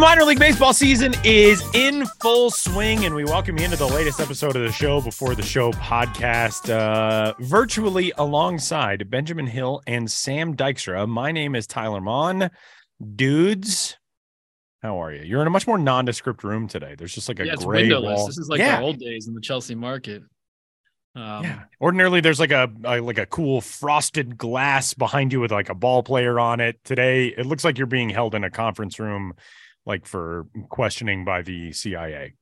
[0.00, 4.18] Minor league baseball season is in full swing, and we welcome you into the latest
[4.18, 10.56] episode of the show before the show podcast, uh, virtually alongside Benjamin Hill and Sam
[10.56, 11.06] Dykstra.
[11.06, 12.50] My name is Tyler Maun.
[13.14, 13.98] Dudes,
[14.82, 15.22] how are you?
[15.22, 16.94] You're in a much more nondescript room today.
[16.96, 18.16] There's just like a yeah, it's gray windowless.
[18.16, 18.26] wall.
[18.26, 18.80] This is like yeah.
[18.80, 20.22] the old days in the Chelsea market.
[21.14, 21.64] Um, yeah.
[21.78, 25.74] Ordinarily, there's like a, a like a cool frosted glass behind you with like a
[25.74, 26.82] ball player on it.
[26.84, 29.34] Today, it looks like you're being held in a conference room,
[29.86, 32.34] like for questioning by the CIA.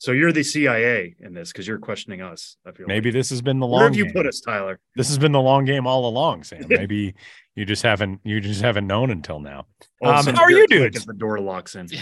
[0.00, 2.56] So you're the CIA in this because you're questioning us.
[2.64, 3.14] I feel Maybe like.
[3.14, 3.80] this has been the long.
[3.80, 4.12] Where have you game.
[4.12, 4.78] put us, Tyler?
[4.94, 6.64] This has been the long game all along, Sam.
[6.68, 7.14] Maybe
[7.56, 9.66] you just haven't you just haven't known until now.
[10.04, 10.82] Um, how are you doing?
[10.82, 10.96] you quick dudes?
[10.98, 11.88] as The door locks in.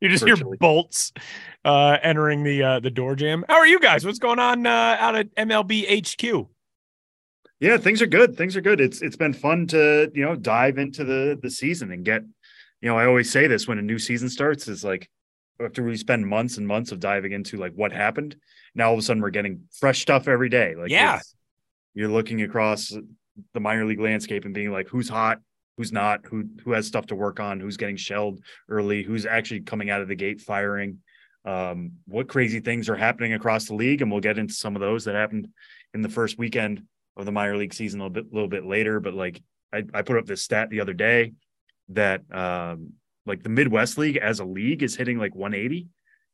[0.00, 1.12] You just hear bolts
[1.64, 3.44] uh, entering the uh, the door jam.
[3.48, 4.06] How are you guys?
[4.06, 6.46] What's going on uh, out at MLB HQ?
[7.58, 8.36] Yeah, things are good.
[8.36, 8.80] Things are good.
[8.80, 12.22] It's it's been fun to you know dive into the the season and get.
[12.80, 15.08] You know, I always say this when a new season starts is like
[15.60, 18.36] after we spend months and months of diving into like what happened.
[18.74, 20.74] Now all of a sudden we're getting fresh stuff every day.
[20.76, 21.20] Like Yeah.
[21.94, 22.92] you're looking across
[23.54, 25.40] the minor league landscape and being like, who's hot,
[25.76, 29.60] who's not, who who has stuff to work on, who's getting shelled early, who's actually
[29.60, 30.98] coming out of the gate firing.
[31.44, 34.80] Um, what crazy things are happening across the league, and we'll get into some of
[34.80, 35.48] those that happened
[35.94, 36.82] in the first weekend
[37.16, 39.00] of the minor league season a little bit, little bit later.
[39.00, 39.40] But like
[39.72, 41.32] I, I put up this stat the other day
[41.90, 42.92] that um,
[43.26, 45.88] like the Midwest League as a league is hitting like 180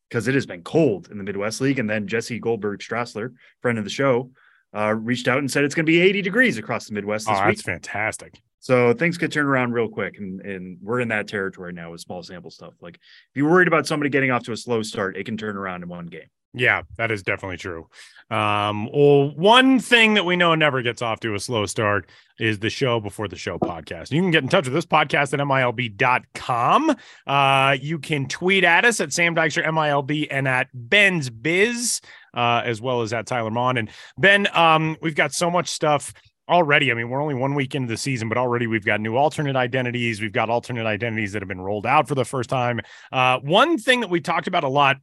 [0.08, 1.78] because it has been cold in the Midwest League.
[1.78, 4.30] And then Jesse Goldberg Strassler, friend of the show,
[4.76, 7.34] uh, reached out and said it's going to be 80 degrees across the Midwest Oh,
[7.34, 7.64] that's week.
[7.64, 8.34] fantastic.
[8.60, 12.00] So things could turn around real quick, and and we're in that territory now with
[12.00, 12.72] small sample stuff.
[12.80, 13.00] Like if
[13.36, 15.88] you're worried about somebody getting off to a slow start, it can turn around in
[15.90, 16.28] one game.
[16.54, 17.88] Yeah, that is definitely true.
[18.30, 22.60] Um, well, one thing that we know never gets off to a slow start is
[22.60, 24.12] the show before the show podcast.
[24.12, 26.96] You can get in touch with this podcast at MILB.com.
[27.26, 32.00] Uh, you can tweet at us at Sam Dykstra MILB and at Ben's Biz,
[32.34, 33.76] uh, as well as at Tyler Maun.
[33.76, 36.12] And Ben, um, we've got so much stuff
[36.48, 36.90] already.
[36.90, 39.56] I mean, we're only one week into the season, but already we've got new alternate
[39.56, 40.20] identities.
[40.20, 42.80] We've got alternate identities that have been rolled out for the first time.
[43.12, 44.96] Uh, one thing that we talked about a lot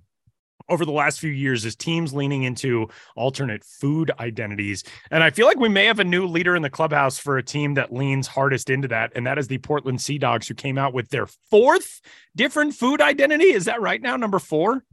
[0.72, 4.84] over the last few years is teams leaning into alternate food identities.
[5.12, 7.44] And I feel like we may have a new leader in the clubhouse for a
[7.44, 9.12] team that leans hardest into that.
[9.16, 12.02] And that is the Portland Sea Dogs, who came out with their fourth
[12.36, 13.52] different food identity.
[13.52, 14.16] Is that right now?
[14.16, 14.84] Number four?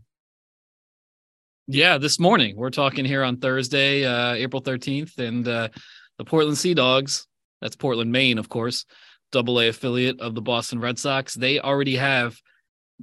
[1.69, 5.69] Yeah, this morning we're talking here on Thursday, uh, April 13th, and uh,
[6.16, 7.27] the Portland Sea Dogs,
[7.60, 8.84] that's Portland, Maine, of course,
[9.33, 11.34] double A affiliate of the Boston Red Sox.
[11.34, 12.41] They already have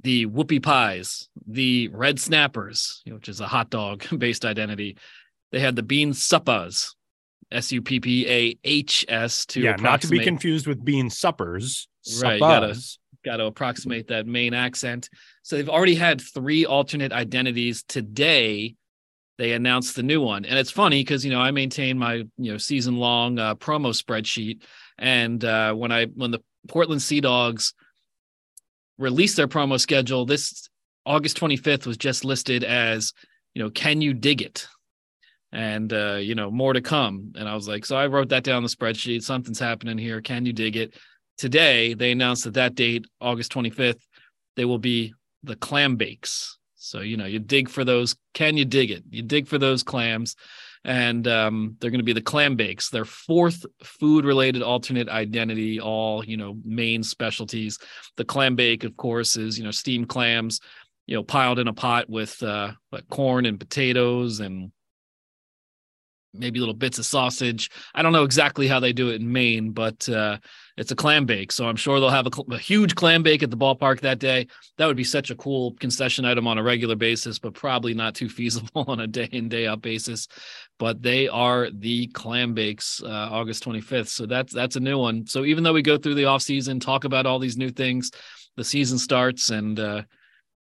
[0.02, 4.96] the Whoopie Pies, the Red Snappers, which is a hot dog based identity.
[5.52, 6.94] They had the Bean Suppas,
[7.50, 11.10] S U P P A H S, to yeah, not to be confused with bean
[11.10, 11.88] suppers.
[12.20, 12.78] Right, gotta-
[13.24, 15.10] got to approximate that Maine accent.
[15.42, 17.82] So they've already had three alternate identities.
[17.82, 18.76] Today,
[19.38, 22.52] they announced the new one, and it's funny because you know I maintain my you
[22.52, 24.62] know season long uh, promo spreadsheet,
[24.98, 27.74] and uh, when I when the Portland Sea Dogs
[28.98, 30.68] released their promo schedule, this
[31.04, 33.12] August 25th was just listed as
[33.54, 34.66] you know can you dig it?
[35.52, 37.32] And uh you know more to come.
[37.36, 39.22] And i was like so i wrote that down the spreadsheet.
[39.22, 40.20] Something's happening here.
[40.20, 40.94] Can you dig it?
[41.38, 44.00] Today they announced that that date august 25th
[44.56, 46.55] they will be the clam bakes
[46.86, 49.02] so you know you dig for those can you dig it?
[49.10, 50.36] You dig for those clams
[50.84, 55.80] and um, they're going to be the clam bakes their fourth food related alternate identity
[55.80, 57.78] all you know Maine specialties.
[58.16, 60.60] The clam bake of course is you know steamed clams
[61.06, 64.70] you know piled in a pot with uh like corn and potatoes and
[66.38, 67.70] maybe little bits of sausage.
[67.94, 70.38] I don't know exactly how they do it in Maine, but uh,
[70.76, 71.52] it's a clam bake.
[71.52, 74.46] So I'm sure they'll have a, a huge clam bake at the ballpark that day.
[74.78, 78.14] That would be such a cool concession item on a regular basis, but probably not
[78.14, 80.28] too feasible on a day in day out basis.
[80.78, 84.08] But they are the clam bakes, uh, August 25th.
[84.08, 85.26] So that's that's a new one.
[85.26, 88.10] So even though we go through the off season, talk about all these new things,
[88.56, 90.02] the season starts, and uh,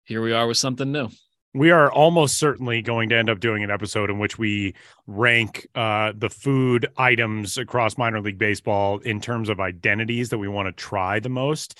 [0.03, 1.09] here we are with something new.
[1.55, 4.75] We are almost certainly going to end up doing an episode in which we
[5.07, 10.49] rank uh, the food items across minor league baseball in terms of identities that we
[10.49, 11.79] want to try the most.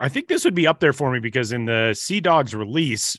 [0.00, 3.16] I think this would be up there for me because in the Sea Dogs release,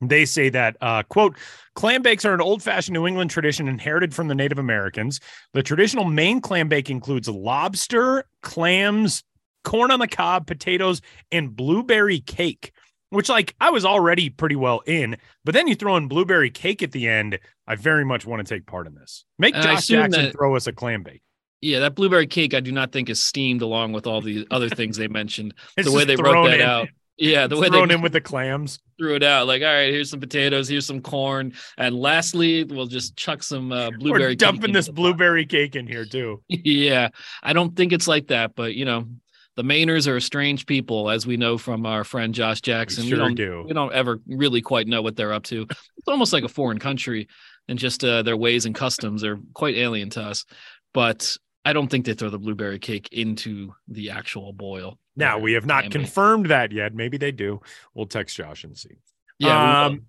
[0.00, 1.36] They say that, uh, quote,
[1.74, 5.20] clam bakes are an old fashioned New England tradition inherited from the Native Americans.
[5.54, 9.24] The traditional Maine clam bake includes lobster, clams,
[9.64, 11.00] corn on the cob, potatoes,
[11.32, 12.72] and blueberry cake,
[13.16, 15.16] which, like, I was already pretty well in.
[15.44, 17.38] But then you throw in blueberry cake at the end.
[17.66, 19.24] I very much want to take part in this.
[19.38, 21.22] Make And Josh Jackson that- throw us a clam bake.
[21.62, 24.68] Yeah, that blueberry cake I do not think is steamed along with all the other
[24.68, 25.54] things they mentioned.
[25.76, 26.60] The way they wrote that in.
[26.60, 26.88] out.
[27.18, 28.78] Yeah, the way thrown they in with the clams.
[28.98, 29.46] threw it out.
[29.46, 33.72] Like, all right, here's some potatoes, here's some corn, and lastly, we'll just chuck some
[33.72, 34.22] uh, blueberry.
[34.24, 34.96] We're cake dumping this the pot.
[34.96, 36.42] blueberry cake in here too.
[36.48, 37.08] yeah,
[37.42, 39.06] I don't think it's like that, but you know,
[39.56, 43.04] the Mainers are a strange people, as we know from our friend Josh Jackson.
[43.04, 43.64] sure don't, do.
[43.66, 45.66] We don't ever really quite know what they're up to.
[45.96, 47.28] It's almost like a foreign country,
[47.66, 50.44] and just uh, their ways and customs are quite alien to us.
[50.92, 54.98] But I don't think they throw the blueberry cake into the actual boil.
[55.16, 56.94] Now we have not confirmed that yet.
[56.94, 57.60] Maybe they do.
[57.94, 58.96] We'll text Josh and see.
[59.38, 59.94] Yeah, we.
[59.94, 60.06] Um,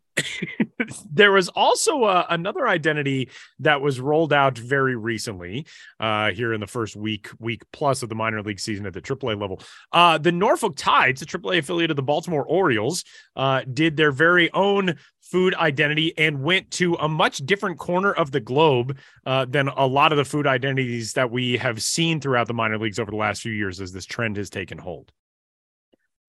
[1.11, 3.29] there was also uh, another identity
[3.59, 5.65] that was rolled out very recently
[5.99, 9.01] uh, here in the first week, week plus of the minor league season at the
[9.01, 9.59] AAA level.
[9.91, 13.03] Uh, the Norfolk Tides, the AAA affiliate of the Baltimore Orioles,
[13.35, 18.31] uh, did their very own food identity and went to a much different corner of
[18.31, 22.47] the globe uh, than a lot of the food identities that we have seen throughout
[22.47, 25.11] the minor leagues over the last few years as this trend has taken hold.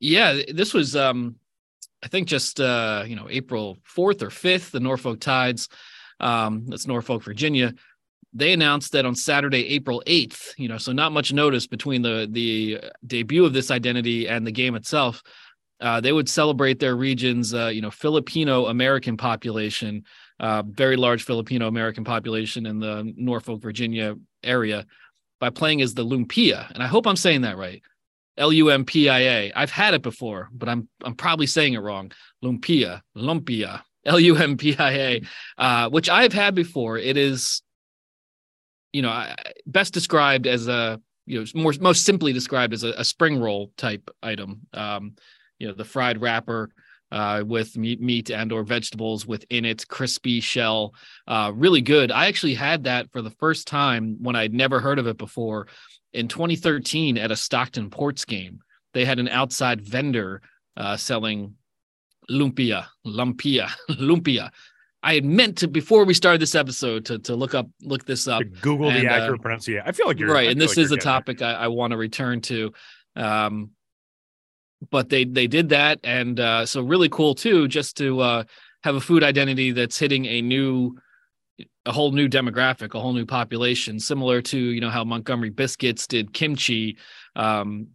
[0.00, 1.36] Yeah, this was um
[2.02, 5.68] I think just uh, you know, April 4th or 5th, the Norfolk Tides,
[6.20, 7.74] um, that's Norfolk, Virginia.
[8.34, 12.28] They announced that on Saturday, April 8th, you know, so not much notice between the
[12.30, 15.22] the debut of this identity and the game itself.
[15.80, 20.02] Uh, they would celebrate their region's, uh, you know, Filipino American population,
[20.40, 24.84] uh, very large Filipino American population in the Norfolk, Virginia area
[25.40, 26.70] by playing as the Lumpia.
[26.72, 27.82] And I hope I'm saying that right.
[28.38, 29.52] L U M P I A.
[29.54, 32.12] I've had it before, but I'm I'm probably saying it wrong.
[32.42, 35.22] Lumpia, lumpia, L U M P I A,
[35.58, 36.96] uh, which I've had before.
[36.96, 37.62] It is,
[38.92, 39.34] you know,
[39.66, 43.72] best described as a you know more most simply described as a, a spring roll
[43.76, 44.62] type item.
[44.72, 45.16] Um,
[45.58, 46.70] you know, the fried wrapper
[47.10, 50.94] uh, with meat, meat and or vegetables within its crispy shell,
[51.26, 52.12] uh, really good.
[52.12, 55.66] I actually had that for the first time when I'd never heard of it before
[56.12, 58.60] in 2013 at a Stockton Ports game.
[58.94, 60.42] They had an outside vendor
[60.76, 61.54] uh, selling
[62.30, 64.50] lumpia, lumpia, lumpia.
[65.02, 68.26] I had meant to before we started this episode to to look up look this
[68.26, 68.42] up.
[68.60, 69.84] Google and, the uh, accurate pronunciation.
[69.86, 71.96] I feel like you're right, and this like is a topic I, I want to
[71.96, 72.72] return to.
[73.14, 73.70] Um,
[74.90, 78.44] but they they did that, and uh, so really cool too, just to uh,
[78.82, 80.96] have a food identity that's hitting a new
[81.86, 86.06] a whole new demographic, a whole new population, similar to you know how Montgomery Biscuits
[86.06, 86.98] did kimchi
[87.36, 87.88] um,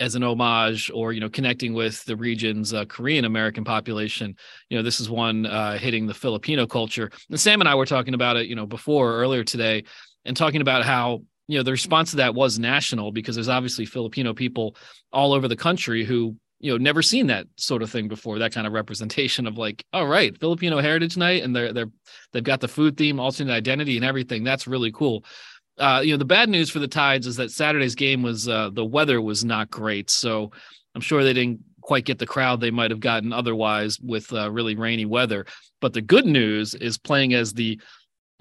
[0.00, 4.36] as an homage, or you know connecting with the region's uh, Korean American population.
[4.68, 7.10] You know this is one uh, hitting the Filipino culture.
[7.30, 9.84] And Sam and I were talking about it, you know, before earlier today,
[10.24, 13.86] and talking about how you know the response to that was national because there's obviously
[13.86, 14.76] Filipino people
[15.12, 18.52] all over the country who you know never seen that sort of thing before that
[18.52, 21.90] kind of representation of like all right filipino heritage night and they're they're
[22.32, 24.44] they've got the food theme alternate identity and everything.
[24.44, 25.24] That's really cool.
[25.78, 28.70] Uh you know the bad news for the tides is that saturday's game was uh
[28.70, 30.50] the weather was not great so
[30.94, 34.50] i'm sure they didn't quite get the crowd they might have gotten otherwise with uh,
[34.50, 35.46] really rainy weather.
[35.80, 37.80] But the good news is playing as the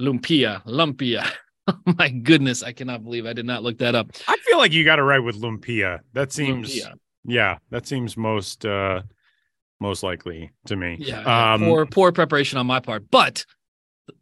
[0.01, 1.29] lumpia lumpia.
[1.97, 4.11] My goodness i cannot believe i did not look that up.
[4.27, 5.99] I feel like you got it right with lumpia.
[6.13, 6.93] That seems Lumpia.
[7.25, 9.01] Yeah, that seems most uh
[9.79, 10.97] most likely to me.
[10.99, 13.45] Yeah, Um poor poor preparation on my part, but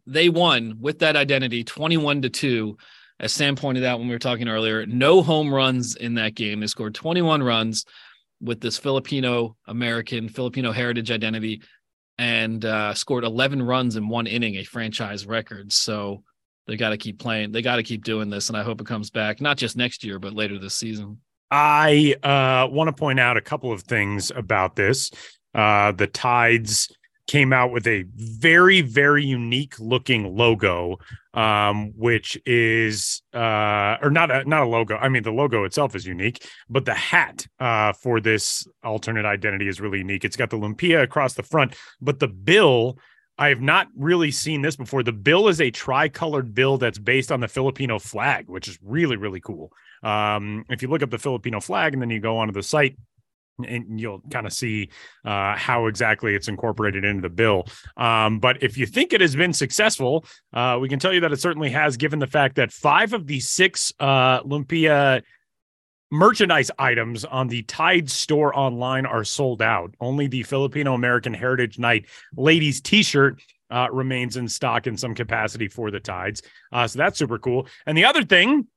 [0.06, 2.76] they won with that identity, twenty-one to two.
[3.20, 6.60] As Sam pointed out when we were talking earlier, no home runs in that game.
[6.60, 7.84] They scored twenty-one runs
[8.40, 11.62] with this Filipino American Filipino heritage identity,
[12.18, 15.72] and uh, scored eleven runs in one inning, a franchise record.
[15.72, 16.24] So
[16.66, 17.52] they got to keep playing.
[17.52, 20.02] They got to keep doing this, and I hope it comes back not just next
[20.02, 21.20] year, but later this season.
[21.56, 25.12] I uh, want to point out a couple of things about this.
[25.54, 26.92] Uh, the Tides
[27.28, 30.98] came out with a very, very unique looking logo,
[31.32, 34.96] um, which is uh, or not a not a logo.
[34.96, 39.68] I mean, the logo itself is unique, but the hat uh, for this alternate identity
[39.68, 40.24] is really unique.
[40.24, 42.98] It's got the lumpia across the front, but the bill.
[43.36, 45.02] I have not really seen this before.
[45.02, 49.16] The bill is a tricolored bill that's based on the Filipino flag, which is really,
[49.16, 49.72] really cool.
[50.02, 52.96] Um, if you look up the Filipino flag and then you go onto the site,
[53.64, 54.90] and you'll kind of see
[55.24, 57.66] uh, how exactly it's incorporated into the bill.
[57.96, 61.32] Um, but if you think it has been successful, uh, we can tell you that
[61.32, 65.22] it certainly has, given the fact that five of the six uh, Lumpia
[66.14, 69.94] merchandise items on the Tide store online are sold out.
[70.00, 72.06] Only the Filipino American Heritage Night
[72.36, 76.42] ladies t-shirt uh, remains in stock in some capacity for the Tides.
[76.72, 77.66] Uh, so that's super cool.
[77.86, 78.68] And the other thing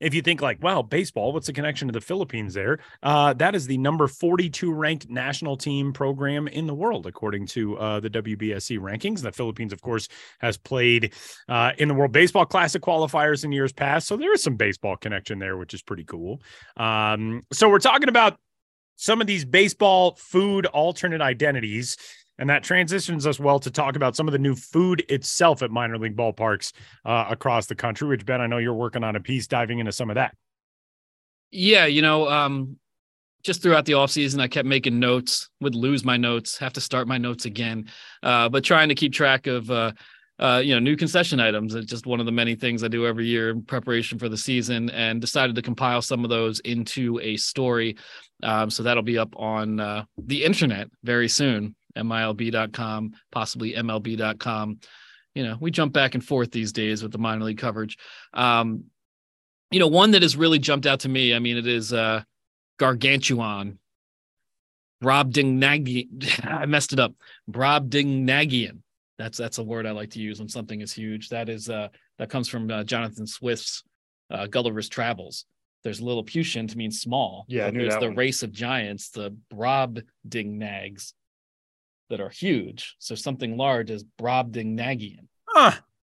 [0.00, 2.78] if you think like, well, baseball, what's the connection to the Philippines there?
[3.02, 7.76] Uh, that is the number 42 ranked national team program in the world, according to
[7.78, 9.22] uh, the WBSC rankings.
[9.22, 10.08] The Philippines, of course,
[10.40, 11.14] has played
[11.48, 14.06] uh, in the World Baseball Classic qualifiers in years past.
[14.06, 16.42] So there is some baseball connection there, which is pretty cool.
[16.76, 18.38] Um, so we're talking about
[18.96, 21.96] some of these baseball food alternate identities
[22.38, 25.70] and that transitions us well to talk about some of the new food itself at
[25.70, 26.72] minor league ballparks
[27.04, 29.92] uh, across the country, which Ben, I know you're working on a piece diving into
[29.92, 30.34] some of that.
[31.50, 32.76] Yeah, you know, um,
[33.44, 37.06] just throughout the offseason, I kept making notes, would lose my notes, have to start
[37.06, 37.88] my notes again,
[38.24, 39.92] uh, but trying to keep track of, uh,
[40.38, 41.74] uh, you know, new concession items.
[41.74, 44.36] It's just one of the many things I do every year in preparation for the
[44.36, 47.96] season, and decided to compile some of those into a story.
[48.42, 51.75] Um, so that'll be up on uh, the internet very soon.
[51.96, 54.78] MILB.com, possibly MLB.com.
[55.34, 57.98] You know, we jump back and forth these days with the minor league coverage.
[58.32, 58.84] Um,
[59.70, 62.22] you know, one that has really jumped out to me, I mean, it is uh,
[62.78, 63.78] Gargantuan.
[65.02, 66.44] Rob Dingnagian.
[66.44, 67.12] I messed it up.
[67.48, 68.78] Rob Dingnagian.
[69.18, 71.30] That's that's a word I like to use when something is huge.
[71.30, 71.88] That is uh,
[72.18, 73.82] that comes from uh, Jonathan Swift's
[74.30, 75.46] uh, Gulliver's Travels.
[75.84, 77.44] There's Lilliputian to mean small.
[77.48, 78.16] Yeah, I knew there's the one.
[78.16, 81.12] race of giants, the Brobdingnags,
[82.10, 82.96] that are huge.
[82.98, 85.26] So something large is Brobdingnagian.
[85.48, 85.72] Huh.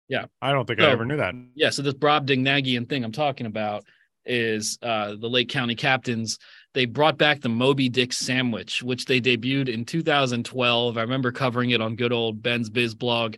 [0.07, 0.25] Yeah.
[0.41, 1.33] I don't think So- I ever knew that.
[1.55, 3.83] Yeah, so this Brobdingnagian thing I'm talking about
[4.25, 6.37] is uh, the Lake County Captains.
[6.73, 10.97] They brought back the Moby Dick sandwich, which they debuted in 2012.
[10.97, 13.35] I remember covering it on good old Ben's Biz blog,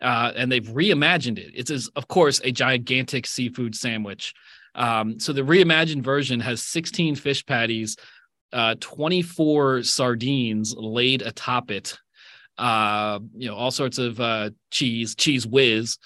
[0.00, 1.52] uh, and they've reimagined it.
[1.54, 4.32] It's, of course, a gigantic seafood sandwich.
[4.74, 7.96] Um, so the reimagined version has 16 fish patties,
[8.52, 11.96] uh, 24 sardines laid atop it,
[12.58, 15.96] uh, you know, all sorts of uh, cheese, cheese whiz,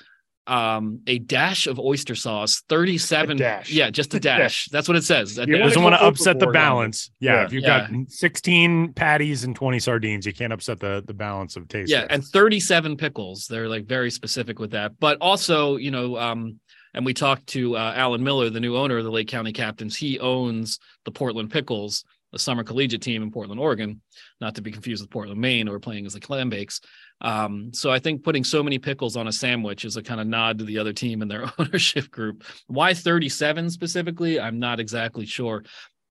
[0.46, 3.38] um, a dash of oyster sauce, 37.
[3.38, 3.70] Dash.
[3.72, 4.68] Yeah, just a dash.
[4.70, 5.38] That's what it says.
[5.38, 5.68] A You dash.
[5.68, 6.66] Doesn't want to upset the board on it.
[6.66, 7.10] balance.
[7.18, 7.44] Yeah, Yeah.
[7.46, 7.88] if you've Yeah.
[7.90, 11.90] got 16 patties and 20 sardines, you can't upset the the balance of taste.
[11.90, 12.12] yeah there.
[12.12, 16.60] and 37 pickles they're like very specific with that but also you know um
[16.92, 19.96] and we talked to uh, alan miller the new owner of the lake county captains
[19.96, 22.04] he owns the portland pickles
[22.34, 24.00] the summer collegiate team in portland oregon
[24.40, 26.80] not to be confused with portland maine or playing as the clam bakes
[27.20, 30.26] um, so i think putting so many pickles on a sandwich is a kind of
[30.26, 35.24] nod to the other team and their ownership group why 37 specifically i'm not exactly
[35.24, 35.64] sure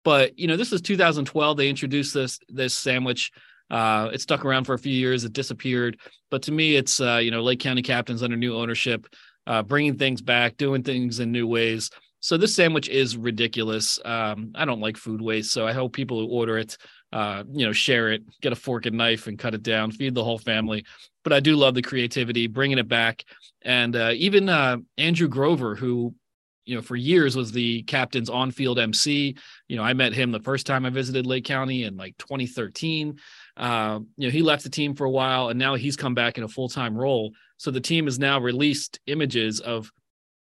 [0.03, 3.31] but you know this is 2012 they introduced this this sandwich
[3.69, 5.23] uh, it stuck around for a few years.
[5.23, 5.97] It disappeared.
[6.29, 9.07] But to me, it's uh, you know Lake County Captains under new ownership,
[9.47, 11.89] uh, bringing things back, doing things in new ways.
[12.23, 13.99] So this sandwich is ridiculous.
[14.05, 16.77] Um, I don't like food waste, so I hope people who order it,
[17.11, 20.15] uh, you know, share it, get a fork and knife, and cut it down, feed
[20.15, 20.85] the whole family.
[21.25, 23.25] But I do love the creativity, bringing it back,
[23.61, 26.15] and uh, even uh, Andrew Grover, who
[26.63, 29.35] you know for years was the captain's on-field MC.
[29.67, 33.19] You know, I met him the first time I visited Lake County in like 2013.
[33.57, 36.37] Uh, you know, he left the team for a while and now he's come back
[36.37, 37.33] in a full time role.
[37.57, 39.91] So the team has now released images of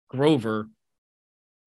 [0.08, 0.68] Grover,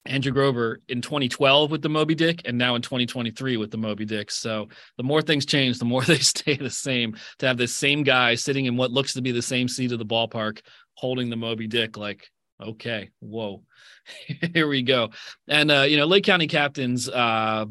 [0.06, 4.06] Andrew Grover in 2012 with the Moby Dick and now in 2023 with the Moby
[4.06, 4.32] Dick.
[4.32, 7.16] So the more things change, the more they stay the same.
[7.40, 10.00] To have this same guy sitting in what looks to be the same seat of
[10.00, 10.62] the ballpark
[10.96, 12.30] holding the Moby Dick, like,
[12.62, 13.64] okay, whoa,
[14.54, 15.12] here we go.
[15.48, 17.66] And, uh, you know, Lake County Captains, uh,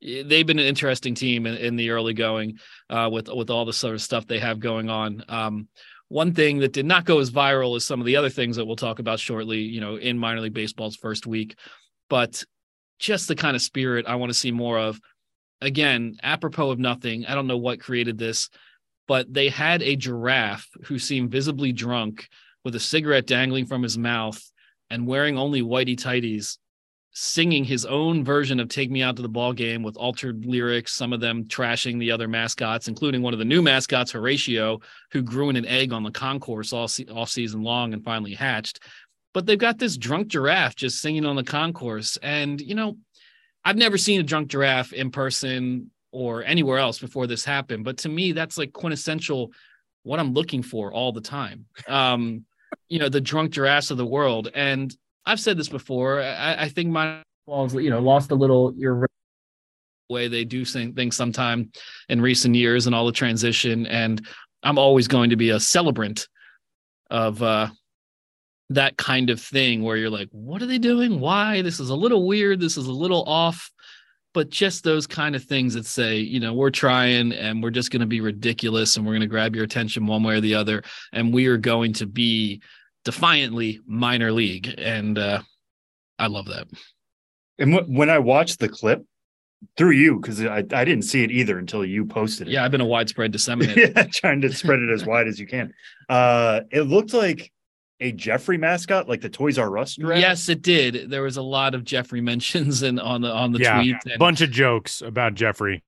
[0.00, 3.72] they've been an interesting team in, in the early going uh, with with all the
[3.72, 5.24] sort of stuff they have going on.
[5.28, 5.68] Um,
[6.10, 8.64] one thing that did not go as viral as some of the other things that
[8.64, 11.56] we'll talk about shortly, you know, in minor league baseball's first week,
[12.08, 12.42] but
[12.98, 15.00] just the kind of spirit I want to see more of.
[15.60, 18.50] Again, apropos of nothing, I don't know what created this,
[19.06, 22.26] but they had a giraffe who seemed visibly drunk
[22.64, 24.42] with a cigarette dangling from his mouth
[24.90, 26.58] and wearing only whitey tighties
[27.12, 30.94] singing his own version of Take Me Out to the Ball Game with altered lyrics,
[30.94, 35.22] some of them trashing the other mascots, including one of the new mascots, Horatio, who
[35.22, 38.80] grew in an egg on the concourse all, se- all season long and finally hatched.
[39.32, 42.16] But they've got this drunk giraffe just singing on the concourse.
[42.22, 42.96] And, you know,
[43.64, 47.84] I've never seen a drunk giraffe in person or anywhere else before this happened.
[47.84, 49.52] But to me, that's like quintessential
[50.02, 51.66] what I'm looking for all the time.
[51.86, 52.44] Um,
[52.88, 54.48] you know, the drunk giraffes of the world.
[54.54, 54.94] And
[55.26, 56.22] I've said this before.
[56.22, 59.06] I, I think my balls, you know, lost a little your
[60.08, 61.70] way they do things sometime
[62.08, 63.86] in recent years and all the transition.
[63.86, 64.26] And
[64.62, 66.26] I'm always going to be a celebrant
[67.10, 67.68] of uh,
[68.70, 71.20] that kind of thing where you're like, what are they doing?
[71.20, 71.62] Why?
[71.62, 72.60] This is a little weird.
[72.60, 73.70] This is a little off.
[74.32, 77.90] but just those kind of things that say, you know, we're trying and we're just
[77.90, 80.54] going to be ridiculous and we're going to grab your attention one way or the
[80.54, 80.82] other.
[81.12, 82.62] And we are going to be
[83.04, 84.74] defiantly minor league.
[84.78, 85.42] And uh,
[86.18, 86.66] I love that.
[87.58, 89.04] And w- when I watched the clip
[89.76, 92.52] through you, because I, I didn't see it either until you posted it.
[92.52, 93.92] Yeah, I've been a widespread disseminator.
[93.96, 95.72] yeah, trying to spread it as wide as you can.
[96.08, 97.52] Uh, it looked like
[98.00, 99.96] a Geoffrey mascot, like the Toys R Us.
[99.96, 100.20] Draft.
[100.20, 101.10] Yes, it did.
[101.10, 103.96] There was a lot of Geoffrey mentions and on the on the Yeah, tweet.
[104.06, 105.84] And, Bunch of jokes about Geoffrey.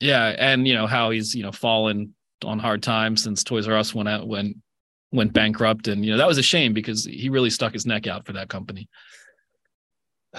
[0.00, 3.76] yeah, and you know how he's you know fallen on hard times since Toys R
[3.76, 4.56] Us went out went
[5.12, 8.06] went bankrupt, and you know that was a shame because he really stuck his neck
[8.06, 8.88] out for that company.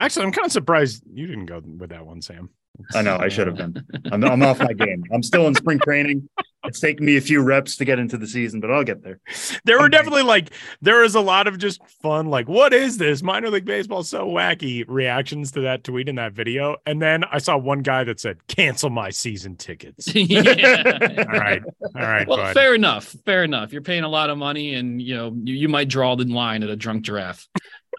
[0.00, 2.50] Actually, I'm kind of surprised you didn't go with that one, Sam.
[2.94, 3.84] I know I should have been.
[4.10, 5.04] I'm, I'm off my game.
[5.12, 6.28] I'm still in spring training.
[6.66, 9.20] It's taken me a few reps to get into the season, but I'll get there.
[9.64, 9.96] There were Okay.
[9.98, 13.22] definitely like there was a lot of just fun, like, what is this?
[13.22, 16.76] Minor league baseball so wacky reactions to that tweet in that video.
[16.86, 20.14] And then I saw one guy that said, cancel my season tickets.
[20.14, 20.42] yeah.
[21.32, 21.62] All right.
[21.94, 22.54] All right, Well, bud.
[22.54, 23.14] fair enough.
[23.26, 23.72] Fair enough.
[23.72, 26.62] You're paying a lot of money, and you know you, you might draw the line
[26.62, 27.46] at a drunk giraffe.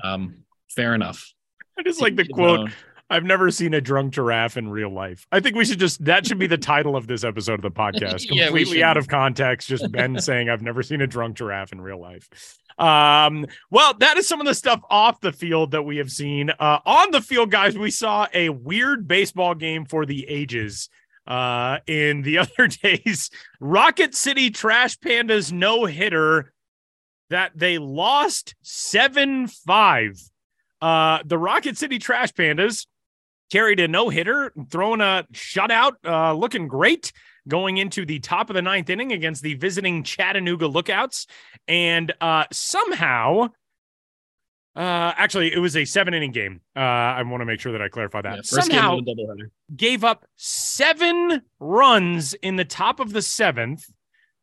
[0.03, 1.31] Um, fair enough.
[1.77, 2.67] I just like the You quote.
[2.69, 2.74] know,
[3.09, 5.27] I've never seen a drunk giraffe in real life.
[5.31, 7.71] I think we should just that should be the title of this episode of the
[7.71, 8.25] podcast.
[8.35, 11.79] Yeah, Completely out of context, just Ben saying I've never seen a drunk giraffe in
[11.79, 12.27] real life.
[12.77, 16.50] Um, well, that is some of the stuff off the field that we have seen.
[16.50, 20.89] Uh, on the field, guys, we saw a weird baseball game for the ages.
[21.27, 26.53] Uh, in the other days, Rocket City Trash Pandas no hitter
[27.29, 30.21] that they lost 7 5.
[30.81, 32.85] Uh, the Rocket City Trash Pandas
[33.51, 37.11] carried a no hitter, throwing a shutout, uh, looking great
[37.47, 41.27] going into the top of the ninth inning against the visiting Chattanooga Lookouts.
[41.67, 43.49] And uh, somehow,
[44.75, 46.61] uh, actually, it was a seven inning game.
[46.75, 48.35] Uh, I want to make sure that I clarify that.
[48.35, 48.99] yeah, first somehow,
[49.75, 53.85] gave up seven runs in the top of the seventh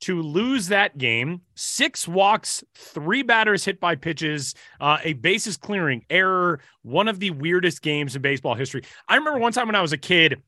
[0.03, 1.41] to lose that game.
[1.55, 6.61] Six walks, three batters hit by pitches, uh, a bases clearing error.
[6.83, 8.83] One of the weirdest games in baseball history.
[9.09, 10.43] I remember one time when I was a kid,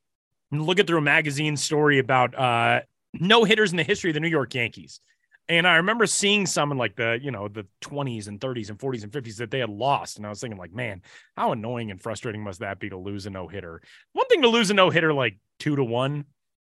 [0.51, 2.81] looking through a magazine story about uh,
[3.13, 5.01] no hitters in the history of the New York Yankees.
[5.49, 8.79] And I remember seeing some in like the, you know, the 20s and 30s and
[8.79, 10.17] 40s and 50s that they had lost.
[10.17, 11.03] And I was thinking, like, man,
[11.37, 13.83] how annoying and frustrating must that be to lose a no hitter?
[14.15, 16.25] One thing to lose a no hitter like two to one,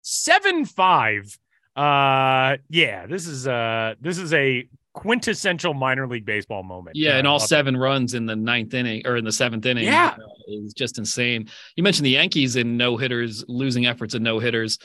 [0.02, 1.38] seven five.
[1.76, 6.96] Uh, yeah, this is uh this is a quintessential minor league baseball moment.
[6.96, 9.84] Yeah, and all seven runs in the ninth inning or in the seventh inning.
[9.84, 10.16] Yeah.
[10.18, 11.48] uh, is just insane.
[11.76, 14.78] You mentioned the Yankees in no hitters, losing efforts and no hitters.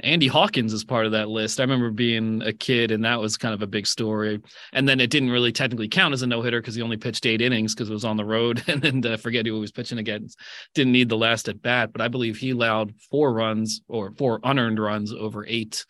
[0.00, 1.58] Andy Hawkins is part of that list.
[1.58, 4.40] I remember being a kid, and that was kind of a big story.
[4.72, 7.26] And then it didn't really technically count as a no hitter because he only pitched
[7.26, 9.72] eight innings because it was on the road, and then uh, forget who he was
[9.72, 10.38] pitching against.
[10.74, 14.38] Didn't need the last at bat, but I believe he allowed four runs or four
[14.44, 15.84] unearned runs over eight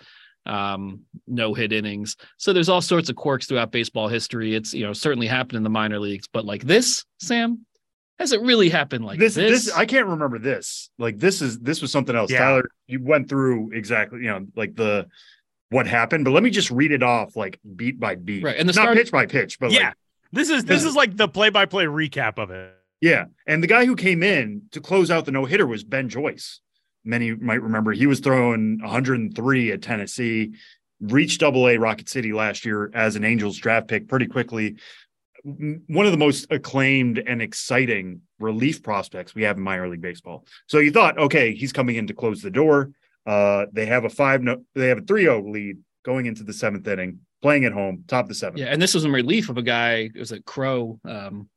[0.49, 4.85] um no hit innings so there's all sorts of quirks throughout baseball history it's you
[4.85, 7.65] know certainly happened in the minor leagues but like this sam
[8.19, 10.91] has it really happened like this, this, this I can't remember this.
[10.99, 12.33] Like this is this was something else.
[12.33, 12.41] Yeah.
[12.41, 15.07] Tyler, you went through exactly, you know, like the
[15.71, 18.43] what happened, but let me just read it off like beat by beat.
[18.43, 19.89] Right, and the not start- pitch by pitch, but Yeah.
[19.89, 19.95] like
[20.33, 22.75] This is this is like the play by play recap of it.
[23.01, 23.27] yeah.
[23.47, 26.61] And the guy who came in to close out the no hitter was Ben Joyce.
[27.09, 30.53] Many might remember he was throwing 103 at Tennessee,
[31.01, 34.77] reached double A Rocket City last year as an Angels draft pick pretty quickly.
[35.43, 40.45] One of the most acclaimed and exciting relief prospects we have in minor league baseball.
[40.67, 42.91] So you thought, okay, he's coming in to close the door.
[43.25, 46.87] Uh, they have a five no, they have a 3-0 lead going into the seventh
[46.87, 48.61] inning, playing at home, top of the seventh.
[48.61, 51.49] yeah and this was in relief of a guy it was a crow um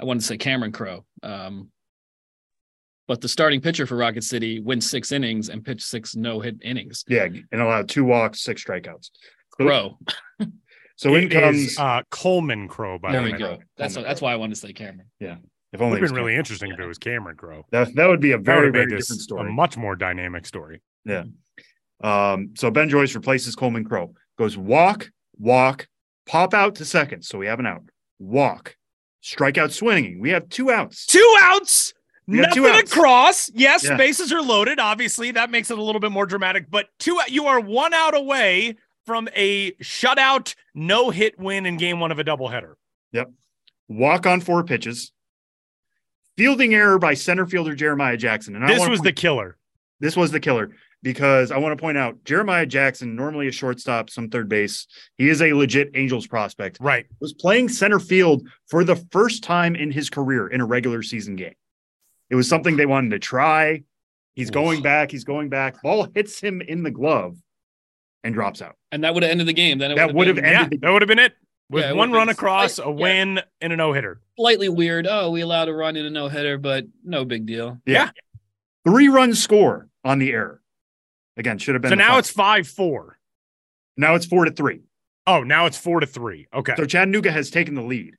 [0.00, 1.70] i wanted to say cameron crow um
[3.10, 6.54] but the starting pitcher for rocket city wins six innings and pitched six no hit
[6.62, 9.10] innings Yeah, and allowed two walks, six strikeouts.
[9.58, 9.98] So- crow
[10.94, 13.30] So in comes is, uh Coleman Crow, by the way.
[13.30, 14.28] there the we go that's Coleman that's Crow.
[14.28, 15.38] why i wanted to say cameron Yeah.
[15.72, 16.38] if Would only have it was been really Cameron.
[16.38, 17.66] interesting if it was Cameron Crow.
[17.72, 19.48] That that would be a very would very make different this story.
[19.48, 20.80] a much more dynamic story.
[21.04, 21.24] Yeah.
[22.02, 25.88] Um, so Ben Joyce replaces Coleman Crow, goes walk, walk,
[26.26, 27.22] pop out to second.
[27.22, 27.82] So we have an out.
[28.18, 28.76] Walk,
[29.22, 30.20] strikeout swinging.
[30.20, 31.06] We have two outs.
[31.06, 31.92] Two outs.
[32.30, 33.50] Two Nothing across.
[33.54, 33.96] Yes, Yeah.
[33.96, 34.78] bases are loaded.
[34.78, 36.70] Obviously, that makes it a little bit more dramatic.
[36.70, 41.98] But two, you are one out away from a shutout, no hit win in game
[42.00, 42.74] one of a doubleheader.
[43.12, 43.30] Yep.
[43.88, 45.12] Walk on four pitches.
[46.36, 48.54] Fielding error by center fielder Jeremiah Jackson.
[48.54, 49.56] And I This was point- the killer.
[50.00, 50.70] this was the killer.
[51.02, 54.86] because I want to point out Jeremiah Jackson, normally a shortstop, some third base.
[55.16, 56.76] He is a legit Angels prospect.
[56.78, 57.06] Right.
[57.20, 61.36] Was playing center field for the first time in his career in a regular season
[61.36, 61.54] game.
[62.30, 63.82] It was something they wanted to try.
[64.34, 65.10] He's going back.
[65.10, 65.82] He's going back.
[65.82, 67.36] Ball hits him in the glove
[68.24, 68.76] and drops out.
[68.92, 69.78] And that would have ended the game.
[69.78, 71.34] Then it That would have been ended Yeah, the- that would have been it.
[71.68, 72.96] With Yeah, it one run been across, slight- a yeah.
[72.96, 74.20] win, and a no hitter.
[74.36, 75.06] slightly weird.
[75.08, 77.80] Oh, we allowed a run in a no hitter, but no big deal.
[77.86, 78.10] Yeah.
[78.84, 80.62] Three run score on the error.
[81.36, 81.90] Again, should have been.
[81.90, 82.18] So now final.
[82.18, 83.18] it's five four.
[83.96, 84.80] now it's four to three.
[85.26, 86.48] Oh, now it's four to three.
[86.52, 86.74] Okay.
[86.76, 88.14] So Chattanooga has taken the lead.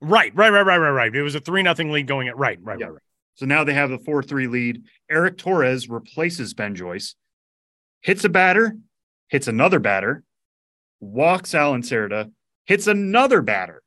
[0.00, 1.14] right, right, right, right, right, right.
[1.16, 2.86] It was a three nothing lead going at right, right, Yeah.
[2.86, 3.02] right, right.
[3.36, 4.82] So now they have the 4 3 lead.
[5.10, 7.14] Eric Torres replaces Ben Joyce,
[8.00, 8.76] hits a batter,
[9.28, 10.24] hits another batter,
[11.00, 12.30] walks Allan Cerda,
[12.64, 13.82] hits another batter.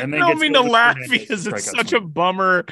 [0.00, 2.64] And I don't mean to laugh because it's such a bummer